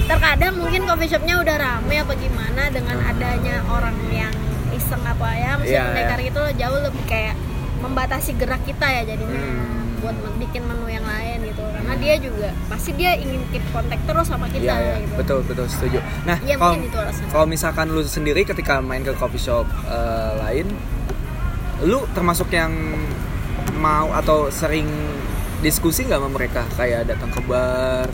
terkadang 0.07 0.55
mungkin 0.55 0.81
coffee 0.83 1.09
shopnya 1.09 1.35
udah 1.37 1.55
rame 1.57 1.95
apa 1.99 2.13
gimana 2.15 2.71
dengan 2.71 2.95
Ah. 2.97 3.11
adanya 3.11 3.59
orang 3.67 3.91
yang 4.07 4.31
iseng 4.71 5.03
apa 5.03 5.35
ya, 5.35 5.51
mesti 5.59 5.67
Iya, 5.69 5.83
pendekar 5.85 6.15
iya. 6.17 6.27
itu 6.27 6.39
loh 6.39 6.53
jauh 6.53 6.79
lebih 6.81 7.03
kayak 7.05 7.35
membatasi 7.77 8.31
gerak 8.33 8.63
kita 8.63 8.87
ya 8.87 9.01
jadinya 9.05 9.35
Hmm. 9.35 9.86
Buat 9.97 10.15
bikin 10.37 10.61
menu 10.63 10.85
yang 10.87 11.01
lain 11.01 11.41
gitu 11.41 11.63
karena 11.63 11.93
dia 11.97 12.15
juga 12.21 12.49
pasti 12.69 12.91
dia 12.93 13.17
ingin 13.17 13.41
keep 13.49 13.65
kontak 13.73 13.97
terus 14.05 14.29
sama 14.29 14.45
kita 14.45 14.69
Iya, 14.69 14.75
iya. 14.77 14.95
gitu. 15.01 15.13
betul 15.17 15.39
betul 15.45 15.65
setuju. 15.65 15.99
Nah, 16.23 16.37
Iya, 16.43 16.55
kalau 16.59 16.75
kalau 17.33 17.45
misalkan 17.49 17.89
lu 17.89 18.05
sendiri 18.05 18.45
ketika 18.45 18.77
main 18.79 19.01
ke 19.01 19.13
coffee 19.17 19.41
shop 19.41 19.65
eh, 19.87 20.31
lain, 20.37 20.67
lu 21.81 22.05
termasuk 22.13 22.53
yang 22.53 22.73
mau 23.77 24.09
atau 24.13 24.49
sering 24.49 24.85
diskusi 25.61 26.05
nggak 26.05 26.21
sama 26.21 26.29
mereka 26.29 26.61
kayak 26.77 27.09
datang 27.09 27.33
ke 27.33 27.41
bar? 27.45 28.05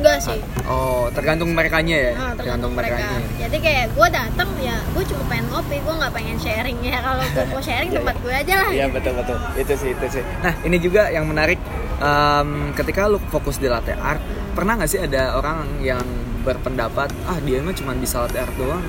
Enggak 0.00 0.18
sih. 0.18 0.40
Oh, 0.64 1.12
tergantung 1.12 1.52
merekanya 1.52 1.96
ya. 2.00 2.12
Nah, 2.14 2.32
tergantung 2.32 2.72
mereka. 2.72 2.96
merekanya. 2.96 3.20
Jadi 3.36 3.56
kayak 3.60 3.86
gue 3.92 4.08
datang 4.10 4.48
ya, 4.58 4.76
gue 4.90 5.04
cuma 5.04 5.22
pengen 5.26 5.46
ngopi, 5.46 5.76
gue 5.76 5.94
nggak 5.94 6.12
pengen 6.12 6.36
sharing 6.36 6.78
ya. 6.80 6.98
Kalau 6.98 7.20
gue 7.20 7.44
mau 7.46 7.60
sharing 7.60 7.90
tempat 8.00 8.16
gue 8.18 8.32
aja 8.32 8.54
lah. 8.58 8.70
Iya 8.70 8.86
betul 8.88 9.12
betul 9.14 9.36
itu 9.54 9.72
sih 9.76 9.90
itu 9.92 10.06
sih. 10.10 10.22
Nah 10.40 10.54
ini 10.62 10.76
juga 10.78 11.02
yang 11.08 11.24
menarik 11.24 11.60
em, 11.98 12.48
ketika 12.72 13.04
lu 13.06 13.20
fokus 13.28 13.56
di 13.56 13.68
latte 13.68 13.92
art 13.92 14.24
pernah 14.50 14.74
nggak 14.74 14.88
sih 14.88 14.98
ada 14.98 15.36
orang 15.36 15.78
yang 15.78 16.00
berpendapat 16.40 17.12
ah 17.24 17.36
dia 17.38 17.60
mah 17.60 17.70
cuma 17.70 17.92
bisa 17.92 18.24
latte 18.24 18.40
art 18.40 18.56
doang 18.56 18.80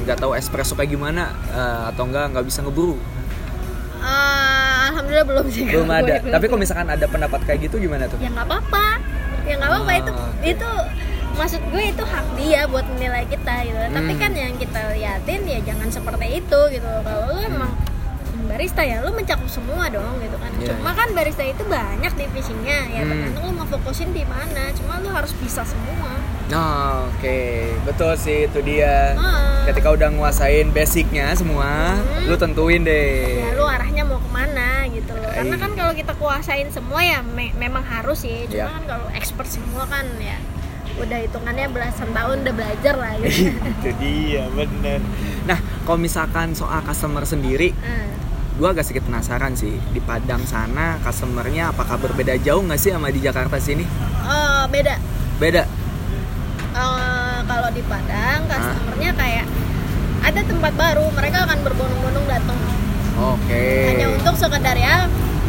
nggak 0.00 0.18
tahu 0.18 0.34
espresso 0.34 0.74
kayak 0.74 0.90
gimana 0.90 1.30
eh, 1.48 1.82
atau 1.88 2.02
enggak 2.04 2.30
nggak 2.30 2.42
bisa 2.44 2.62
ngebrew 2.62 2.94
Eh, 3.98 4.78
Alhamdulillah 4.88 5.26
belum 5.26 5.46
sih. 5.48 5.66
belum 5.66 5.90
ada. 6.00 6.22
Tapi 6.22 6.44
kalau 6.46 6.60
misalkan 6.62 6.86
ada 6.86 7.02
pendapat 7.04 7.40
kayak 7.42 7.66
gitu 7.66 7.76
gimana 7.78 8.06
tuh? 8.06 8.14
ya 8.18 8.30
nggak 8.30 8.46
apa-apa 8.46 8.86
ya 9.48 9.54
nggak 9.56 9.70
apa-apa 9.70 9.90
Ah, 9.90 9.98
itu 9.98 10.12
oke. 10.12 10.44
itu 10.44 10.70
maksud 11.34 11.60
gue 11.64 11.82
itu 11.86 12.04
hak 12.04 12.26
dia 12.34 12.60
buat 12.66 12.86
menilai 12.88 13.24
kita 13.24 13.54
gitu 13.64 13.78
tapi 13.88 14.12
Hmm. 14.12 14.20
kan 14.20 14.32
yang 14.34 14.54
kita 14.54 14.80
liatin 14.92 15.40
ya 15.44 15.58
jangan 15.64 15.88
seperti 15.88 16.26
itu 16.36 16.58
gitu 16.68 16.90
kalau 17.00 17.30
lu 17.30 17.40
emang 17.40 17.72
barista 18.44 18.82
ya 18.82 19.00
lu 19.00 19.10
mencakup 19.10 19.46
semua 19.46 19.86
dong 19.88 20.18
gitu 20.18 20.36
kan 20.36 20.50
Iya, 20.54 20.72
cuma 20.72 20.90
kan 20.92 21.08
barista 21.12 21.42
itu 21.42 21.62
banyak 21.64 22.12
divisinya 22.12 22.78
ya 22.88 23.00
Hmm. 23.00 23.10
tergantung 23.10 23.44
lu 23.44 23.52
mau 23.54 23.68
fokusin 23.68 24.10
di 24.10 24.24
mana 24.24 24.72
cuma 24.72 24.98
lu 24.98 25.08
harus 25.08 25.32
bisa 25.34 25.64
semua 25.64 26.10
Nah, 26.48 27.04
oke, 27.06 27.44
betul 27.84 28.16
sih 28.16 28.48
itu 28.48 28.64
dia. 28.64 29.12
Ah. 29.14 29.68
Ketika 29.68 29.92
udah 29.92 30.08
nguasain 30.08 30.72
basicnya 30.72 31.36
semua, 31.36 31.92
Hmm. 31.92 32.24
lu 32.24 32.34
tentuin 32.34 32.80
deh. 32.80 33.44
ya 33.44 33.52
lu 33.52 33.68
arahnya 33.68 34.00
mau 34.02 34.16
ke 34.16 34.30
mana 34.32 34.88
gitu 34.88 35.12
loh 35.12 35.28
karena 35.28 35.52
Iya. 35.52 35.60
kan 35.60 35.67
kita 35.98 36.14
kuasain 36.14 36.70
semua 36.70 37.00
ya 37.00 37.18
me- 37.20 37.50
memang 37.52 37.82
harus 37.82 38.22
sih. 38.22 38.46
Cuma 38.46 38.54
Iya. 38.56 38.66
kan 38.70 38.82
kalau 38.86 39.06
expert 39.12 39.48
semua 39.48 39.82
kan 39.84 40.06
ya 40.16 40.38
udah 40.96 41.18
hitungannya 41.20 41.66
belasan 41.68 42.10
tahun 42.10 42.42
udah 42.42 42.54
belajar 42.54 42.94
lah 42.94 43.12
gitu. 43.16 43.50
Itu 43.72 43.90
dia 43.96 44.46
bener. 44.48 45.02
Nah 45.44 45.58
kalau 45.82 45.98
misalkan 45.98 46.52
soal 46.52 46.82
customer 46.82 47.22
sendiri 47.24 47.74
Nah, 47.74 48.06
gue 48.56 48.68
agak 48.68 48.82
sedikit 48.82 49.06
penasaran 49.06 49.54
sih. 49.54 49.74
Di 49.88 49.98
Padang 50.00 50.42
sana 50.42 50.98
customernya 51.00 51.70
apakah 51.70 51.98
berbeda 51.98 52.38
jauh 52.38 52.58
nggak 52.60 52.76
sih 52.76 52.90
sama 52.90 53.10
di 53.10 53.18
Jakarta 53.18 53.58
sini? 53.58 53.82
Eh, 54.24 54.64
beda. 54.68 54.94
Beda? 55.36 55.62
Eh, 56.72 57.38
kalau 57.44 57.68
di 57.70 57.82
Padang 57.82 58.46
customernya 58.46 59.10
kayak 59.12 59.46
ada 60.20 60.40
tempat 60.42 60.72
baru 60.74 61.06
mereka 61.12 61.38
akan 61.42 61.58
berbondong-bondong 61.60 62.26
datang. 62.28 62.58
Oke. 63.18 63.66
Hanya 63.88 64.06
untuk 64.12 64.34
sekedar 64.36 64.74
ya 64.74 65.06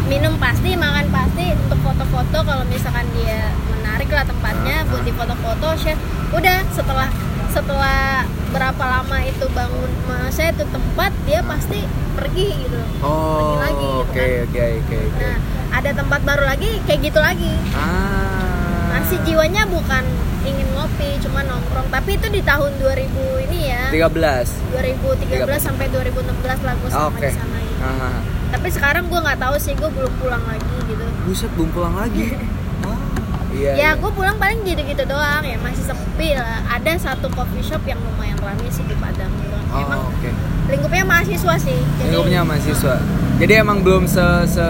minum 0.10 0.34
pasti 0.41 0.74
makan 0.74 1.06
pasti 1.13 1.54
untuk 1.54 1.80
foto-foto. 1.86 2.38
Kalau 2.41 2.63
misalkan 2.65 3.06
dia 3.13 3.54
menarik 3.69 4.10
lah 4.10 4.26
tempatnya 4.26 4.76
Ah, 4.82 4.88
buat 4.89 5.02
ah. 5.02 5.06
di 5.06 5.13
foto-foto 5.13 5.67
share 5.78 6.00
udah 6.34 6.58
setelah 6.74 7.10
setelah 7.50 8.26
berapa 8.50 8.84
lama 8.86 9.17
itu 9.26 9.45
bangun 9.54 9.89
saya 10.30 10.54
itu 10.54 10.62
tempat 10.69 11.10
dia 11.26 11.41
pasti 11.45 11.86
pergi 12.17 12.50
gitu. 12.65 12.82
Oh 13.02 13.38
pergi 13.38 13.58
lagi 13.62 13.86
gitu 13.86 14.02
oke 14.02 14.17
kan. 14.17 14.45
oke 14.45 14.65
oke 14.82 15.00
nah 15.17 15.36
ada 15.69 15.91
tempat 15.93 16.19
baru 16.26 16.43
lagi 16.45 16.72
kayak 16.89 17.00
gitu 17.06 17.19
lagi. 17.22 17.54
Ah. 17.78 18.98
Masih 18.98 19.22
jiwanya 19.26 19.69
bukan 19.69 20.02
ingin 20.41 20.65
ngopi 20.74 21.17
cuma 21.22 21.45
nongkrong. 21.45 21.89
Tapi 21.93 22.17
itu 22.17 22.28
di 22.30 22.41
tahun 22.41 22.72
2000 22.82 23.45
ini 23.50 23.60
ya. 23.69 23.84
13 23.93 24.74
2013 24.74 25.62
sampai 25.62 25.86
2016 25.89 26.65
lah 26.65 26.74
gue 26.78 26.89
selama 26.89 27.10
oke. 27.13 27.22
di 27.22 27.34
sana 27.34 27.58
gitu. 27.62 27.82
Ah, 27.86 28.19
tapi 28.49 28.67
sekarang 28.67 29.05
gue 29.05 29.19
nggak 29.19 29.38
tahu 29.38 29.55
sih 29.55 29.73
gue 29.73 29.88
belum 29.88 30.13
pulang 30.17 30.43
lagi 30.43 30.75
gitu. 30.83 31.05
Buset 31.23 31.51
belum 31.53 31.69
pulang 31.69 31.95
lagi? 31.95 32.33
Oh, 32.81 32.97
iya, 33.53 33.71
ya 33.71 33.73
iya. 33.75 33.89
gue 33.93 34.09
pulang 34.09 34.35
paling 34.35 34.59
gitu-gitu 34.63 35.03
doang 35.03 35.43
ya 35.43 35.57
masih 35.57 35.83
sepi 35.85 36.33
lah. 36.33 36.65
Ada 36.67 36.91
satu 36.99 37.29
coffee 37.29 37.62
shop 37.62 37.81
yang 37.83 37.99
lumayan 37.99 38.38
ramai 38.38 38.67
sih 38.67 38.83
di 38.83 38.95
Padang 38.95 39.29
oh, 39.69 39.77
emang 39.77 40.01
oke. 40.07 40.29
lingkupnya 40.65 41.01
mahasiswa 41.03 41.55
sih 41.57 41.77
jadi 41.95 42.09
lingkupnya 42.09 42.41
mahasiswa. 42.41 42.95
Jadi 43.39 43.53
emang 43.55 43.79
belum 43.79 44.03
se, 44.03 44.19
se 44.49 44.67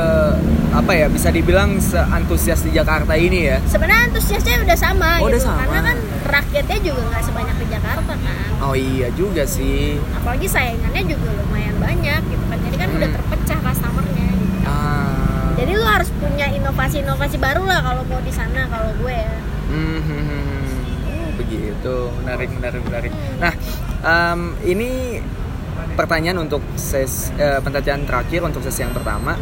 apa 0.69 0.93
ya 0.93 1.09
bisa 1.09 1.27
dibilang 1.27 1.81
seantusias 1.81 2.61
di 2.61 2.69
Jakarta 2.69 3.17
ini 3.17 3.49
ya? 3.49 3.57
Sebenarnya 3.65 4.05
antusiasnya 4.07 4.61
udah 4.61 4.77
sama 4.77 5.17
Oh, 5.17 5.25
gitu 5.25 5.33
udah 5.33 5.41
sama. 5.41 5.59
karena 5.59 5.79
kan 5.83 5.97
rakyatnya 6.29 6.77
juga 6.83 7.01
nggak 7.07 7.23
sebanyak 7.25 7.55
di 7.57 7.67
Jakarta 7.67 8.13
kan. 8.13 8.37
Oh 8.61 8.75
iya 8.75 9.09
juga 9.11 9.41
sih. 9.43 9.97
Apalagi 10.13 10.45
saingannya 10.45 11.01
juga 11.07 11.29
lumayan 11.33 11.75
banyak 11.75 12.21
gitu 12.27 12.43
kan 12.45 12.57
jadi 12.61 12.75
kan 12.77 12.89
udah 12.91 13.07
Hmm. 13.09 13.17
terpecah 13.17 13.59
customernya 13.59 14.27
gitu. 14.29 14.55
ah 14.63 15.48
jadi 15.59 15.75
lu 15.75 15.83
harus 15.83 16.07
punya 16.15 16.47
inovasi-inovasi 16.55 17.35
baru 17.35 17.67
lah 17.67 17.83
kalau 17.83 18.07
mau 18.07 18.23
di 18.23 18.31
sana 18.31 18.63
kalau 18.71 18.95
gue 18.95 19.11
ya. 19.11 19.35
Hmm, 19.67 19.99
hmm, 19.99 20.23
hmm, 20.23 20.43
hmm. 20.47 21.27
Begitu. 21.35 21.95
Menarik 22.23 22.49
menarik 22.55 22.81
menarik. 22.87 23.11
Nah 23.43 23.53
em, 24.07 24.39
ini 24.63 25.19
pertanyaan 25.99 26.47
untuk 26.47 26.63
ses 26.79 27.35
eh, 27.35 27.59
pertanyaan 27.59 28.07
terakhir 28.07 28.39
untuk 28.47 28.63
sesi 28.63 28.87
yang 28.87 28.95
pertama. 28.95 29.35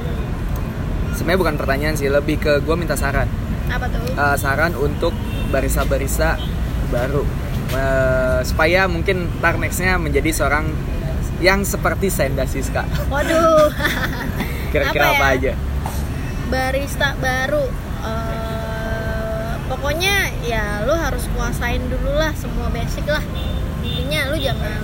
Sebenarnya 1.13 1.37
bukan 1.37 1.55
pertanyaan 1.61 1.93
sih 1.93 2.09
lebih 2.09 2.41
ke 2.41 2.65
gue 2.65 2.75
minta 2.77 2.97
saran. 2.97 3.29
Apa 3.69 3.85
tuh? 3.85 4.01
Eh, 4.17 4.37
saran 4.41 4.73
untuk 4.73 5.13
barista-barista 5.53 6.41
baru. 6.89 7.21
Eh, 7.77 8.41
supaya 8.41 8.89
mungkin 8.89 9.29
ntar 9.37 9.61
nextnya 9.61 10.01
menjadi 10.01 10.33
seorang 10.33 10.65
yang 11.45 11.61
seperti 11.61 12.09
Senda 12.09 12.49
Siska. 12.49 12.81
Waduh. 13.13 13.69
Kira-kira 14.73 15.13
Apa 15.13 15.21
apa, 15.21 15.27
ya? 15.37 15.53
aja 15.53 15.53
barista 16.47 17.13
baru. 17.17 17.65
Eh, 18.01 19.51
pokoknya 19.67 20.15
ya 20.43 20.83
lu 20.87 20.95
harus 20.95 21.27
kuasain 21.31 21.83
dulu 21.85 22.11
lah 22.13 22.31
semua 22.33 22.67
basic 22.69 23.03
lah. 23.05 23.23
Intinya 23.83 24.31
lu 24.31 24.37
jangan 24.39 24.79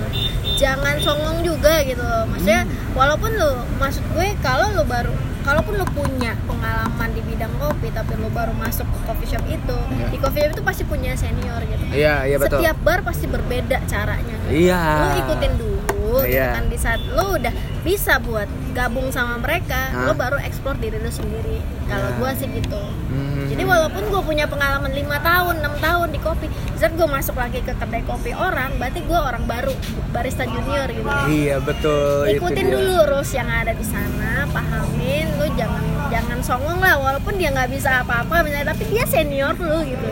jangan 0.54 0.96
songong 1.00 1.40
juga 1.40 1.82
gitu. 1.82 2.00
Maksudnya 2.28 2.64
walaupun 2.92 3.30
lu 3.32 3.50
maksud 3.76 4.04
gue 4.12 4.28
kalau 4.38 4.70
lu 4.72 4.84
baru 4.84 5.12
kalaupun 5.44 5.76
lu 5.76 5.84
punya 5.92 6.32
pengalaman 6.48 7.12
di 7.12 7.20
bidang 7.20 7.52
kopi 7.60 7.92
tapi 7.92 8.16
lu 8.16 8.32
baru 8.32 8.56
masuk 8.56 8.88
ke 8.88 8.98
coffee 9.04 9.28
shop 9.28 9.44
itu 9.44 9.76
Iya. 9.92 10.08
di 10.08 10.16
coffee 10.16 10.40
shop 10.40 10.52
itu 10.56 10.62
pasti 10.64 10.82
punya 10.88 11.12
senior 11.12 11.60
gitu 11.60 11.84
iya 11.92 12.24
iya 12.24 12.40
betul. 12.40 12.64
Setiap 12.64 12.76
bar 12.80 13.04
pasti 13.04 13.28
berbeda 13.28 13.76
caranya. 13.84 14.36
Iya. 14.48 14.80
Lu 14.80 15.08
ikutin 15.20 15.52
dulu 15.60 15.73
gitu 16.16 16.30
Iya. 16.30 16.54
kan 16.54 16.64
di 16.66 16.76
saat 16.76 17.00
lu 17.02 17.34
udah 17.34 17.54
bisa 17.80 18.16
buat 18.18 18.46
gabung 18.70 19.08
sama 19.08 19.36
mereka 19.36 19.90
Hah? 19.90 20.06
lu 20.06 20.12
baru 20.14 20.38
explore 20.38 20.78
diri 20.78 20.96
lu 20.96 21.08
sendiri 21.08 21.58
kalau 21.84 22.08
Ya. 22.08 22.16
gua 22.16 22.30
sih 22.32 22.48
gitu 22.48 22.82
Hmm. 23.04 23.46
jadi 23.46 23.62
walaupun 23.62 24.02
gue 24.04 24.22
punya 24.24 24.44
pengalaman 24.44 24.90
lima 24.90 25.20
tahun 25.20 25.60
6 25.60 25.78
tahun 25.78 26.08
di 26.10 26.18
kopi 26.18 26.46
saat 26.74 26.92
gue 26.92 27.06
masuk 27.06 27.36
lagi 27.36 27.60
ke 27.60 27.70
kedai 27.72 28.02
kopi 28.02 28.32
orang 28.32 28.74
berarti 28.74 29.00
gue 29.00 29.14
orang 29.14 29.44
baru 29.44 29.70
barista 30.10 30.42
junior 30.44 30.88
gitu 30.88 31.06
iya 31.28 31.56
betul 31.58 32.26
ikutin 32.26 32.66
dulu 32.68 33.06
rules 33.06 33.30
yang 33.30 33.46
ada 33.46 33.70
di 33.70 33.86
sana 33.86 34.50
pahamin 34.50 35.30
lu 35.36 35.46
jangan 35.54 35.93
jangan 36.06 36.38
songong 36.40 36.78
lah 36.78 36.94
walaupun 36.96 37.34
dia 37.34 37.48
nggak 37.48 37.70
bisa 37.70 38.00
apa-apa 38.00 38.40
misalnya 38.40 38.70
tapi 38.70 38.84
dia 38.86 39.04
senior 39.04 39.54
lu 39.54 39.78
gitu 39.84 40.08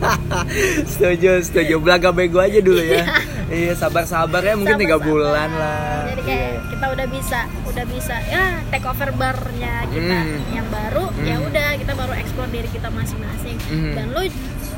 setuju 0.90 1.30
setuju 1.40 1.74
belaga 1.76 2.10
bego 2.10 2.38
aja 2.38 2.58
dulu 2.58 2.80
ya 2.80 3.04
iya 3.48 3.72
sabar 3.72 4.04
sabar 4.04 4.40
ya 4.40 4.54
mungkin 4.54 4.76
tiga 4.76 4.96
Sabar-sabar. 4.96 5.14
bulan 5.26 5.50
lah 5.52 6.04
jadi 6.08 6.22
kayak 6.22 6.50
kita 6.68 6.86
udah 6.88 7.06
bisa 7.08 7.38
udah 7.64 7.84
bisa 7.86 8.14
ya 8.24 8.42
take 8.68 8.84
over 8.84 9.10
barnya 9.12 9.74
kita 9.88 10.18
Hmm. 10.20 10.40
yang 10.52 10.68
baru 10.68 11.04
ya 11.20 11.36
Hmm. 11.36 11.48
udah 11.48 11.68
kita 11.76 11.92
baru 11.92 12.12
explore 12.14 12.50
diri 12.50 12.68
kita 12.68 12.88
masing-masing 12.88 13.56
Hmm. 13.64 13.94
dan 13.94 14.06
lu 14.10 14.22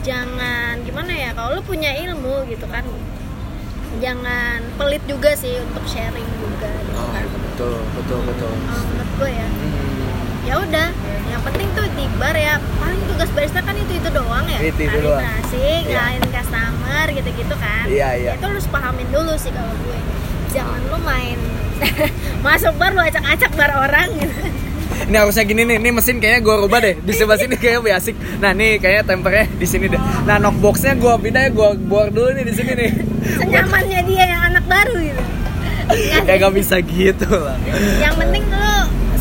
jangan 0.02 0.74
gimana 0.82 1.12
ya 1.12 1.30
kalau 1.32 1.54
lu 1.54 1.62
punya 1.62 1.92
ilmu 1.94 2.44
gitu 2.46 2.66
kan 2.66 2.84
jangan 3.98 4.58
pelit 4.74 5.04
juga 5.04 5.30
sih 5.32 5.60
untuk 5.62 5.84
sharing 5.84 6.26
juga 6.38 6.70
gitu 6.80 6.96
oh, 6.96 7.08
kan 7.08 7.24
betul 7.28 7.76
betul 7.94 8.18
betul 8.24 8.50
Kalau 8.50 8.84
menurut 8.86 9.10
gue 9.14 9.30
ya 9.30 9.48
Hmm. 9.48 9.81
Ya 10.42 10.54
udah 10.58 10.88
yang 11.24 11.42
penting 11.42 11.68
tuh 11.72 11.86
di 11.92 12.04
bar 12.14 12.34
ya 12.34 12.54
paling 12.76 13.00
tugas 13.06 13.30
barista 13.30 13.60
kan 13.60 13.74
itu 13.74 13.92
itu 13.94 14.08
doang 14.10 14.44
ya 14.44 14.58
Itu- 14.60 14.82
itu 14.82 14.98
doang. 15.00 15.20
kalibrasi 15.20 15.62
Iya. 15.62 15.92
ngalahin 15.92 16.24
customer 16.28 17.06
gitu-gitu 17.12 17.54
kan 17.56 17.84
Iya, 17.86 18.08
iya. 18.16 18.28
Ya 18.28 18.32
itu 18.34 18.44
lu 18.44 18.52
harus 18.52 18.68
pahamin 18.68 19.08
dulu 19.08 19.32
sih 19.36 19.50
kalau 19.50 19.74
gue 19.80 19.98
jangan 20.50 20.80
lu 20.84 20.98
main 21.00 21.38
masuk 22.44 22.74
bar 22.74 22.90
lu 22.90 23.00
acak-acak 23.00 23.50
bar 23.52 23.70
orang 23.78 24.08
gitu 24.16 24.34
Ini 25.02 25.18
harusnya 25.18 25.42
gini 25.42 25.62
nih, 25.64 25.76
ini 25.76 25.90
mesin 25.90 26.16
kayaknya 26.16 26.40
gue 26.40 26.54
rubah 26.60 26.78
deh 26.78 26.94
di 26.96 27.10
sebelah 27.10 27.34
sini 27.34 27.56
kayaknya 27.56 27.80
lebih 27.80 27.94
asik. 27.96 28.14
Nah 28.38 28.52
nih 28.52 28.78
kayaknya 28.78 29.02
tempernya 29.04 29.44
di 29.50 29.66
sini 29.66 29.86
deh. 29.88 29.98
Nah 30.22 30.36
knockboxnya 30.38 30.94
gue 30.94 31.12
pindah 31.18 31.42
ya 31.42 31.50
gue 31.50 31.68
bor 31.82 32.06
dulu 32.08 32.30
nih 32.30 32.44
di 32.44 32.54
sini 32.54 32.72
nih. 32.72 32.90
senyamannya 33.34 34.00
dia 34.04 34.24
yang 34.26 34.42
anak 34.46 34.64
baru 34.64 34.94
gitu 34.94 35.22
ya 36.28 36.34
gak 36.36 36.52
bisa 36.52 36.76
gitu 36.80 37.26
lah. 37.26 37.58
yang 37.98 38.14
penting 38.14 38.44
lu 38.46 38.71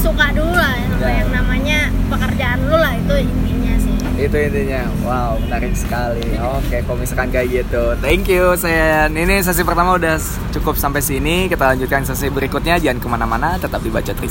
suka 0.01 0.33
dulu 0.33 0.51
lah 0.51 0.73
sama 0.89 0.97
Ya. 1.01 1.21
yang 1.21 1.29
namanya 1.31 1.79
pekerjaan 2.07 2.59
lu 2.63 2.75
lah 2.75 2.93
itu 2.93 3.15
intinya 3.21 3.73
sih 3.77 3.95
Itu 4.19 4.37
intinya. 4.37 4.85
Wow 5.01 5.41
menarik 5.41 5.73
sekali. 5.73 6.21
Oke 6.37 6.77
kalau 6.79 6.97
misalkan 6.99 7.29
kayak 7.29 7.47
gitu. 7.51 7.97
Thank 7.99 8.27
you 8.27 8.53
Sen. 8.53 9.09
Ini 9.11 9.41
sesi 9.41 9.61
pertama 9.61 9.97
udah 9.97 10.21
cukup 10.51 10.77
sampai 10.77 11.01
sini. 11.01 11.49
Kita 11.49 11.65
lanjutkan 11.67 12.05
sesi 12.05 12.29
berikutnya. 12.29 12.77
Jangan 12.77 12.97
ke 12.97 13.07
mana-mana. 13.07 13.57
Tetap 13.57 13.81
dibaca 13.81 14.13